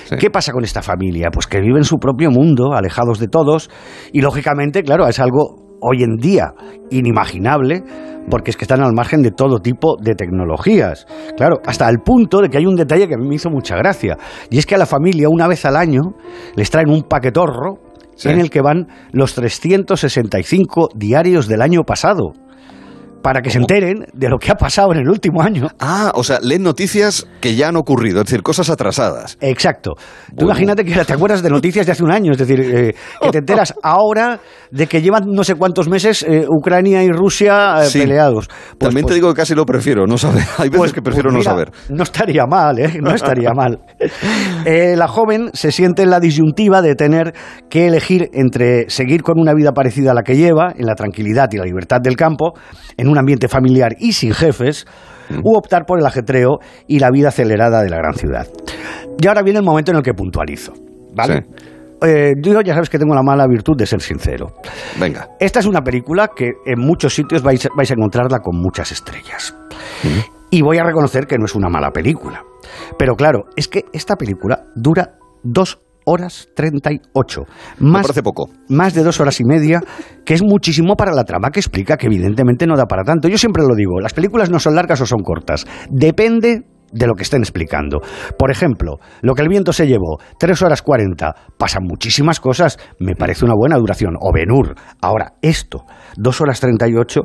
Sí. 0.05 0.15
¿Qué 0.19 0.31
pasa 0.31 0.51
con 0.51 0.63
esta 0.63 0.81
familia? 0.81 1.29
Pues 1.31 1.45
que 1.45 1.61
viven 1.61 1.83
su 1.83 1.97
propio 1.97 2.31
mundo, 2.31 2.73
alejados 2.73 3.19
de 3.19 3.27
todos, 3.27 3.69
y 4.13 4.21
lógicamente, 4.21 4.81
claro, 4.81 5.07
es 5.07 5.19
algo 5.19 5.77
hoy 5.79 6.01
en 6.01 6.15
día 6.15 6.53
inimaginable, 6.89 7.83
porque 8.27 8.49
es 8.49 8.57
que 8.57 8.63
están 8.63 8.81
al 8.81 8.93
margen 8.93 9.21
de 9.21 9.29
todo 9.29 9.59
tipo 9.59 9.97
de 10.01 10.15
tecnologías. 10.15 11.05
Claro, 11.37 11.59
hasta 11.67 11.87
el 11.87 11.99
punto 11.99 12.41
de 12.41 12.49
que 12.49 12.57
hay 12.57 12.65
un 12.65 12.75
detalle 12.75 13.07
que 13.07 13.13
a 13.13 13.17
mí 13.17 13.27
me 13.27 13.35
hizo 13.35 13.51
mucha 13.51 13.75
gracia, 13.75 14.17
y 14.49 14.57
es 14.57 14.65
que 14.65 14.73
a 14.73 14.79
la 14.79 14.87
familia 14.87 15.29
una 15.29 15.47
vez 15.47 15.65
al 15.65 15.75
año 15.75 16.01
les 16.55 16.71
traen 16.71 16.89
un 16.89 17.03
paquetorro 17.03 17.84
Sí. 18.15 18.29
en 18.29 18.39
el 18.39 18.49
que 18.49 18.61
van 18.61 18.87
los 19.11 19.35
365 19.35 20.89
diarios 20.95 21.47
del 21.47 21.61
año 21.61 21.83
pasado. 21.83 22.33
Para 23.25 23.41
que 23.41 23.49
se 23.49 23.57
enteren 23.57 24.05
de 24.13 24.29
lo 24.29 24.37
que 24.37 24.51
ha 24.51 24.53
pasado 24.55 24.93
en 24.93 24.99
el 24.99 25.09
último 25.09 25.41
año. 25.41 25.67
Ah, 25.79 26.11
o 26.13 26.23
sea, 26.23 26.37
leen 26.43 26.61
noticias 26.61 27.25
que 27.41 27.55
ya 27.55 27.69
han 27.69 27.75
ocurrido, 27.75 28.19
es 28.19 28.25
decir, 28.27 28.43
cosas 28.43 28.69
atrasadas. 28.69 29.35
Exacto. 29.41 29.93
Tú 30.37 30.45
imagínate 30.45 30.85
que 30.85 30.93
te 31.03 31.11
acuerdas 31.13 31.41
de 31.41 31.49
noticias 31.49 31.87
de 31.87 31.91
hace 31.93 32.03
un 32.03 32.11
año, 32.11 32.33
es 32.33 32.37
decir, 32.37 32.59
eh, 32.59 32.93
que 33.19 33.29
te 33.31 33.39
enteras 33.39 33.73
ahora 33.81 34.39
de 34.69 34.85
que 34.85 35.01
llevan 35.01 35.23
no 35.25 35.43
sé 35.43 35.55
cuántos 35.55 35.89
meses 35.89 36.21
eh, 36.21 36.45
Ucrania 36.47 37.01
y 37.03 37.09
Rusia 37.09 37.77
eh, 37.81 37.85
Sí. 37.87 37.97
peleados. 38.01 38.47
Pues- 38.47 38.77
También 38.77 39.07
te 39.07 39.13
pues- 39.13 39.15
digo 39.15 39.29
que 39.33 39.37
casi 39.41 39.55
lo 39.55 39.65
prefiero, 39.65 40.05
no 40.05 40.19
saber. 40.19 40.43
Hay 40.59 40.69
veces 40.69 40.77
pues- 40.77 40.93
que 40.93 41.01
prefiero 41.01 41.31
no 41.31 41.41
saber. 41.41 41.71
No 41.89 42.03
estaría 42.03 42.45
mal, 42.45 42.77
¿eh? 42.77 42.99
No 43.01 43.09
estaría 43.15 43.49
mal. 43.55 43.79
La 44.65 45.07
joven 45.07 45.49
se 45.53 45.71
siente 45.71 46.03
en 46.03 46.11
la 46.11 46.19
disyuntiva 46.19 46.83
de 46.83 46.93
tener 46.93 47.33
que 47.71 47.87
elegir 47.87 48.29
entre 48.33 48.87
seguir 48.91 49.23
con 49.23 49.39
una 49.39 49.55
vida 49.55 49.71
parecida 49.71 50.11
a 50.11 50.13
la 50.13 50.21
que 50.21 50.37
lleva, 50.37 50.73
en 50.77 50.85
la 50.85 50.93
tranquilidad 50.93 51.49
y 51.53 51.57
la 51.57 51.65
libertad 51.65 52.01
del 52.01 52.15
campo, 52.15 52.53
en 52.97 53.14
un 53.15 53.19
ambiente 53.19 53.47
familiar 53.47 53.95
y 53.99 54.13
sin 54.13 54.33
jefes, 54.33 54.85
u 55.43 55.57
optar 55.57 55.85
por 55.85 55.99
el 55.99 56.05
ajetreo 56.05 56.59
y 56.87 56.99
la 56.99 57.09
vida 57.09 57.29
acelerada 57.29 57.81
de 57.81 57.89
la 57.89 57.97
gran 57.97 58.13
ciudad. 58.13 58.47
Y 59.19 59.27
ahora 59.27 59.41
viene 59.41 59.59
el 59.59 59.65
momento 59.65 59.91
en 59.91 59.97
el 59.97 60.03
que 60.03 60.13
puntualizo. 60.13 60.73
¿Vale? 61.15 61.45
Eh, 62.01 62.33
yo 62.41 62.61
ya 62.61 62.73
sabes 62.73 62.89
que 62.89 62.99
tengo 62.99 63.15
la 63.15 63.23
mala 63.23 63.47
virtud 63.47 63.75
de 63.77 63.85
ser 63.85 64.01
sincero. 64.01 64.53
Venga. 64.99 65.29
Esta 65.39 65.59
es 65.59 65.65
una 65.65 65.81
película 65.81 66.29
que 66.35 66.51
en 66.65 66.79
muchos 66.79 67.15
sitios 67.15 67.41
vais, 67.41 67.67
vais 67.75 67.89
a 67.89 67.93
encontrarla 67.93 68.39
con 68.39 68.57
muchas 68.57 68.91
estrellas. 68.91 69.55
Y 70.51 70.61
voy 70.61 70.77
a 70.77 70.83
reconocer 70.83 71.25
que 71.25 71.37
no 71.37 71.45
es 71.45 71.55
una 71.55 71.69
mala 71.69 71.91
película. 71.91 72.43
Pero 72.99 73.15
claro, 73.15 73.45
es 73.55 73.67
que 73.67 73.85
esta 73.93 74.15
película 74.15 74.65
dura 74.75 75.15
dos 75.43 75.79
horas 76.05 76.47
38. 76.55 77.41
Me 77.79 77.89
Más, 77.91 78.01
parece 78.03 78.23
poco. 78.23 78.49
más 78.69 78.93
de 78.93 79.03
dos 79.03 79.19
horas 79.19 79.39
y 79.39 79.43
media, 79.43 79.81
que 80.25 80.33
es 80.33 80.43
muchísimo 80.43 80.95
para 80.95 81.13
la 81.13 81.23
trama 81.23 81.49
que 81.49 81.59
explica 81.59 81.97
que 81.97 82.07
evidentemente 82.07 82.65
no 82.67 82.75
da 82.75 82.85
para 82.85 83.03
tanto. 83.03 83.27
Yo 83.27 83.37
siempre 83.37 83.63
lo 83.63 83.75
digo, 83.75 83.99
las 83.99 84.13
películas 84.13 84.49
no 84.49 84.59
son 84.59 84.75
largas 84.75 85.01
o 85.01 85.05
son 85.05 85.21
cortas. 85.21 85.65
Depende 85.89 86.61
de 86.95 87.07
lo 87.07 87.13
que 87.13 87.23
estén 87.23 87.41
explicando. 87.41 87.99
Por 88.39 88.49
ejemplo, 88.49 88.99
lo 89.21 89.35
que 89.35 89.41
el 89.41 89.49
viento 89.49 89.73
se 89.73 89.85
llevó, 89.85 90.17
3 90.39 90.61
horas 90.63 90.81
40, 90.81 91.35
pasan 91.57 91.83
muchísimas 91.83 92.39
cosas, 92.39 92.79
me 92.99 93.15
parece 93.15 93.45
una 93.45 93.53
buena 93.55 93.77
duración. 93.77 94.15
O 94.19 94.31
Benur. 94.33 94.75
Ahora, 95.01 95.33
esto, 95.41 95.85
2 96.17 96.41
horas 96.41 96.59
38, 96.59 97.21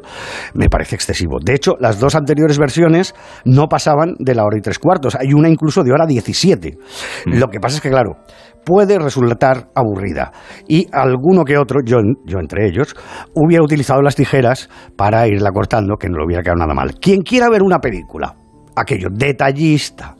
me 0.54 0.68
parece 0.68 0.96
excesivo. 0.96 1.38
De 1.42 1.54
hecho, 1.54 1.76
las 1.78 2.00
dos 2.00 2.14
anteriores 2.14 2.58
versiones 2.58 3.14
no 3.44 3.68
pasaban 3.68 4.14
de 4.18 4.34
la 4.34 4.44
hora 4.44 4.58
y 4.58 4.60
tres 4.60 4.78
cuartos. 4.78 5.14
Hay 5.14 5.32
una 5.32 5.48
incluso 5.48 5.82
de 5.82 5.92
hora 5.92 6.06
17. 6.06 6.76
Lo 7.26 7.48
que 7.48 7.60
pasa 7.60 7.76
es 7.76 7.80
que, 7.80 7.90
claro, 7.90 8.16
puede 8.64 8.98
resultar 8.98 9.68
aburrida. 9.74 10.32
Y 10.66 10.88
alguno 10.92 11.44
que 11.44 11.58
otro, 11.58 11.80
yo, 11.84 11.98
yo 12.24 12.38
entre 12.38 12.66
ellos, 12.66 12.96
hubiera 13.34 13.62
utilizado 13.62 14.02
las 14.02 14.16
tijeras 14.16 14.68
para 14.96 15.26
irla 15.28 15.50
cortando, 15.52 15.96
que 15.96 16.08
no 16.08 16.18
le 16.18 16.26
hubiera 16.26 16.42
quedado 16.42 16.58
nada 16.58 16.74
mal. 16.74 16.94
Quien 17.00 17.22
quiera 17.22 17.48
ver 17.48 17.62
una 17.62 17.78
película, 17.78 18.34
aquello 18.76 19.08
detallista, 19.10 20.16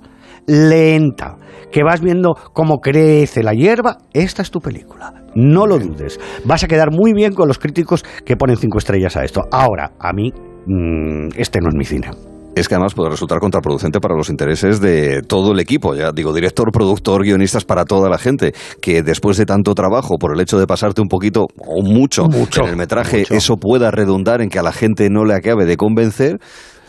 lenta, 0.46 1.36
que 1.70 1.82
vas 1.84 2.00
viendo 2.00 2.34
cómo 2.52 2.78
crece 2.80 3.42
la 3.42 3.52
hierba, 3.52 3.98
esta 4.12 4.42
es 4.42 4.50
tu 4.50 4.60
película. 4.60 5.12
No 5.34 5.66
lo 5.66 5.78
dudes. 5.78 6.18
Vas 6.44 6.64
a 6.64 6.66
quedar 6.68 6.90
muy 6.90 7.12
bien 7.12 7.32
con 7.32 7.46
los 7.46 7.58
críticos 7.58 8.02
que 8.24 8.36
ponen 8.36 8.56
cinco 8.56 8.78
estrellas 8.78 9.16
a 9.16 9.22
esto. 9.24 9.42
Ahora, 9.52 9.92
a 10.00 10.12
mí, 10.12 10.32
mm, 10.66 11.28
este 11.36 11.60
no 11.60 11.68
es 11.68 11.74
mi 11.76 11.84
cine. 11.84 12.10
Es 12.56 12.66
que 12.68 12.74
además 12.74 12.94
puede 12.94 13.10
resultar 13.10 13.38
contraproducente 13.38 14.00
para 14.00 14.16
los 14.16 14.28
intereses 14.28 14.80
de 14.80 15.22
todo 15.22 15.52
el 15.52 15.60
equipo, 15.60 15.94
ya 15.94 16.10
digo, 16.10 16.32
director, 16.32 16.72
productor, 16.72 17.22
guionistas, 17.22 17.64
para 17.64 17.84
toda 17.84 18.10
la 18.10 18.18
gente, 18.18 18.52
que 18.82 19.04
después 19.04 19.36
de 19.36 19.46
tanto 19.46 19.72
trabajo, 19.76 20.18
por 20.18 20.34
el 20.34 20.40
hecho 20.40 20.58
de 20.58 20.66
pasarte 20.66 21.00
un 21.00 21.06
poquito 21.06 21.46
o 21.56 21.82
mucho, 21.84 22.24
Mucho, 22.24 22.62
en 22.64 22.70
el 22.70 22.76
metraje, 22.76 23.18
mucho. 23.18 23.34
eso 23.34 23.56
pueda 23.56 23.92
redundar 23.92 24.42
en 24.42 24.48
que 24.48 24.58
a 24.58 24.64
la 24.64 24.72
gente 24.72 25.08
no 25.10 25.24
le 25.24 25.34
acabe 25.34 25.64
de 25.64 25.76
convencer, 25.76 26.40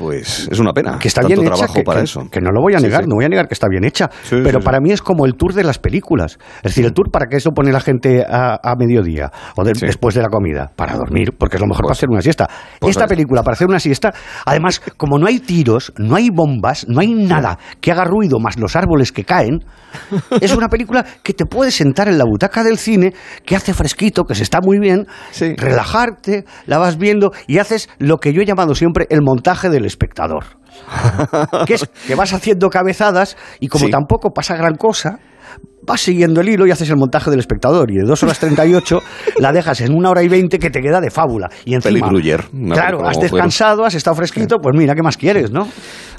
pues 0.02 0.48
es 0.52 0.60
una 0.60 0.74
pena. 0.74 0.98
que 1.00 1.08
está 1.08 1.22
tanto 1.22 1.36
bien 1.36 1.48
hecha, 1.48 1.56
trabajo 1.56 1.74
que, 1.76 1.84
para 1.84 2.00
que- 2.00 2.04
eso. 2.06 2.28
que 2.30 2.42
no 2.42 2.52
lo 2.52 2.62
voy 2.62 2.74
a 2.76 2.80
negar, 2.80 3.04
sí. 3.04 3.10
no 3.10 3.16
voy 3.16 3.26
a 3.26 3.30
negar 3.30 3.48
que 3.48 3.54
está 3.54 3.68
bien 3.70 3.84
hecha, 3.86 4.10
Sí, 4.24 4.38
pero 4.44 4.60
para 4.60 4.80
mí 4.80 4.92
es 4.92 5.02
como 5.02 5.26
el 5.26 5.36
tour 5.36 5.54
de 5.54 5.64
las 5.64 5.78
películas. 5.80 6.38
Es 6.58 6.72
decir, 6.72 6.86
el 6.86 6.94
tour 6.94 7.12
para 7.12 7.28
qué 7.28 7.38
eso 7.38 7.52
pone 7.52 7.72
la 7.72 7.80
gente 7.80 8.24
a, 8.28 8.60
a 8.64 8.76
mediodía 8.76 9.32
o 9.56 9.64
de- 9.64 9.74
después 9.74 10.16
de 10.16 10.22
la 10.22 10.30
comida, 10.30 10.72
para 10.76 10.96
dormir, 10.96 11.34
porque 11.38 11.58
es 11.58 11.62
lo 11.62 11.68
mejor 11.68 11.84
Pues- 11.84 11.90
para 11.90 11.98
hacer 12.00 12.10
una 12.10 12.22
siesta. 12.22 12.50
pues 12.80 12.96
Esta 12.96 13.08
película 13.08 13.44
para 13.44 13.54
hacer 13.54 13.68
una 13.68 13.80
siesta, 13.80 14.14
además, 14.46 14.82
como 14.98 15.18
no 15.20 15.28
hay 15.28 15.40
tiros, 15.40 15.94
no 15.98 16.16
hay 16.16 16.30
bombas, 16.30 16.86
no 16.88 17.00
hay 17.00 17.14
nada 17.14 17.58
que 17.80 17.92
haga 17.92 18.04
ruido 18.06 18.40
más 18.40 18.58
los 18.58 18.76
árboles 18.76 19.12
que 19.12 19.24
caen, 19.24 19.64
es 20.42 20.56
una 20.56 20.70
película 20.70 21.06
que 21.24 21.34
te 21.34 21.46
puedes 21.46 21.76
sentar 21.76 22.08
en 22.08 22.18
la 22.18 22.24
butaca 22.26 22.64
del 22.64 22.78
cine, 22.78 23.14
que 23.46 23.56
hace 23.56 23.74
fresquito, 23.74 24.24
que 24.24 24.36
se 24.36 24.44
está 24.44 24.60
muy 24.62 24.80
bien, 24.80 25.06
relajarte, 25.58 26.46
la 26.66 26.78
vas 26.78 26.98
viendo 26.98 27.32
y 27.48 27.58
haces 27.60 27.90
lo 28.00 28.18
que 28.18 28.34
yo 28.34 28.42
he 28.42 28.46
llamado 28.46 28.76
siempre 28.76 29.06
el 29.10 29.22
montaje 29.22 29.70
del 29.70 29.86
espectador 29.92 30.44
que 31.68 31.76
es 31.76 31.86
que 32.08 32.16
vas 32.16 32.34
haciendo 32.34 32.70
cabezadas 32.70 33.38
y 33.60 33.68
como 33.68 33.86
Sí. 33.86 33.92
tampoco 33.92 34.32
pasa 34.32 34.56
gran 34.56 34.76
cosa, 34.76 35.20
vas 35.86 36.00
siguiendo 36.02 36.42
el 36.42 36.50
hilo 36.50 36.66
y 36.66 36.72
haces 36.72 36.90
el 36.90 36.98
montaje 36.98 37.30
del 37.30 37.40
espectador 37.40 37.92
y 37.92 37.96
de 37.96 38.04
2 38.06 38.24
horas 38.24 38.40
38 38.40 39.00
la 39.40 39.52
dejas 39.52 39.82
en 39.82 39.94
una 39.94 40.10
hora 40.12 40.24
y 40.24 40.30
20 40.30 40.60
que 40.60 40.70
te 40.70 40.80
queda 40.82 41.02
de 41.02 41.10
fábula. 41.12 41.50
Y 41.66 41.74
encima, 41.74 42.08
una 42.54 42.76
claro, 42.76 43.06
has 43.06 43.20
descansado, 43.20 43.84
has 43.86 43.96
estado 43.96 44.16
fresquito, 44.16 44.60
pues 44.60 44.76
mira, 44.78 44.96
¿qué 44.96 45.02
más 45.04 45.18
quieres, 45.18 45.52
no? 45.52 45.68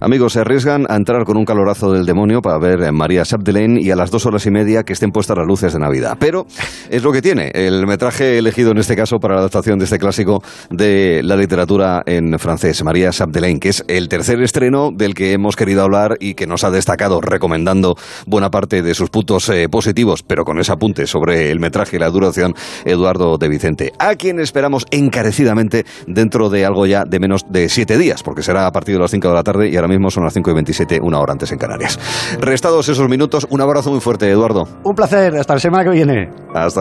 Amigos, 0.02 0.32
se 0.32 0.40
arriesgan 0.40 0.84
a 0.88 0.96
entrar 0.96 1.22
con 1.24 1.36
un 1.36 1.44
calorazo 1.44 1.92
del 1.92 2.04
demonio 2.04 2.42
para 2.42 2.58
ver 2.58 2.82
a 2.82 2.90
María 2.90 3.22
Chapdelaine 3.22 3.80
y 3.80 3.92
a 3.92 3.94
las 3.94 4.10
dos 4.10 4.26
horas 4.26 4.44
y 4.46 4.50
media 4.50 4.82
que 4.82 4.94
estén 4.94 5.12
puestas 5.12 5.38
las 5.38 5.46
luces 5.46 5.72
de 5.72 5.78
Navidad. 5.78 6.16
Pero 6.18 6.44
es 6.90 7.04
lo 7.04 7.12
que 7.12 7.22
tiene 7.22 7.52
el 7.54 7.86
metraje 7.86 8.36
elegido 8.38 8.72
en 8.72 8.78
este 8.78 8.96
caso 8.96 9.20
para 9.20 9.34
la 9.34 9.40
adaptación 9.42 9.78
de 9.78 9.84
este 9.84 10.00
clásico 10.00 10.42
de 10.70 11.20
la 11.22 11.36
literatura 11.36 12.02
en 12.04 12.36
francés, 12.40 12.82
María 12.82 13.10
Chapdelaine, 13.10 13.60
que 13.60 13.68
es 13.68 13.84
el 13.86 14.08
tercer 14.08 14.42
estreno 14.42 14.90
del 14.92 15.14
que 15.14 15.34
hemos 15.34 15.54
querido 15.54 15.82
hablar 15.84 16.16
y 16.18 16.34
que 16.34 16.48
nos 16.48 16.64
ha 16.64 16.72
destacado 16.72 17.20
recomendando 17.20 17.94
buena 18.26 18.50
parte 18.50 18.82
de 18.82 18.94
sus 18.94 19.08
puntos 19.08 19.48
eh, 19.50 19.68
positivos, 19.68 20.24
pero 20.24 20.44
con 20.44 20.58
ese 20.58 20.72
apunte 20.72 21.06
sobre 21.06 21.52
el 21.52 21.60
metraje 21.60 21.94
y 21.94 22.00
la 22.00 22.10
duración, 22.10 22.56
Eduardo 22.84 23.38
de 23.38 23.48
Vicente, 23.48 23.92
a 24.00 24.16
quien 24.16 24.40
esperamos 24.40 24.84
encarecidamente 24.90 25.86
dentro 26.08 26.50
de 26.50 26.64
algo 26.64 26.86
ya 26.86 27.04
de 27.04 27.20
menos 27.20 27.42
de 27.48 27.68
siete 27.68 27.96
días, 27.98 28.24
porque 28.24 28.42
será 28.42 28.66
a 28.66 28.72
partir 28.72 28.96
de 28.96 29.00
las 29.00 29.12
5 29.12 29.28
de 29.28 29.34
la 29.34 29.44
tarde 29.44 29.68
y 29.68 29.76
ahora 29.76 29.91
mismo 29.92 30.11
son 30.11 30.24
las 30.24 30.33
5 30.33 30.50
y 30.50 30.55
27, 30.55 31.00
una 31.02 31.20
hora 31.20 31.33
antes 31.33 31.52
en 31.52 31.59
Canarias. 31.59 31.98
Restados 32.40 32.88
esos 32.88 33.09
minutos, 33.09 33.46
un 33.50 33.61
abrazo 33.61 33.90
muy 33.90 34.00
fuerte, 34.00 34.28
Eduardo. 34.31 34.66
Un 34.83 34.94
placer, 34.94 35.37
hasta 35.37 35.55
la 35.55 35.61
semana 35.61 35.85
que 35.85 35.90
viene. 35.90 36.31
Hasta 36.55 36.81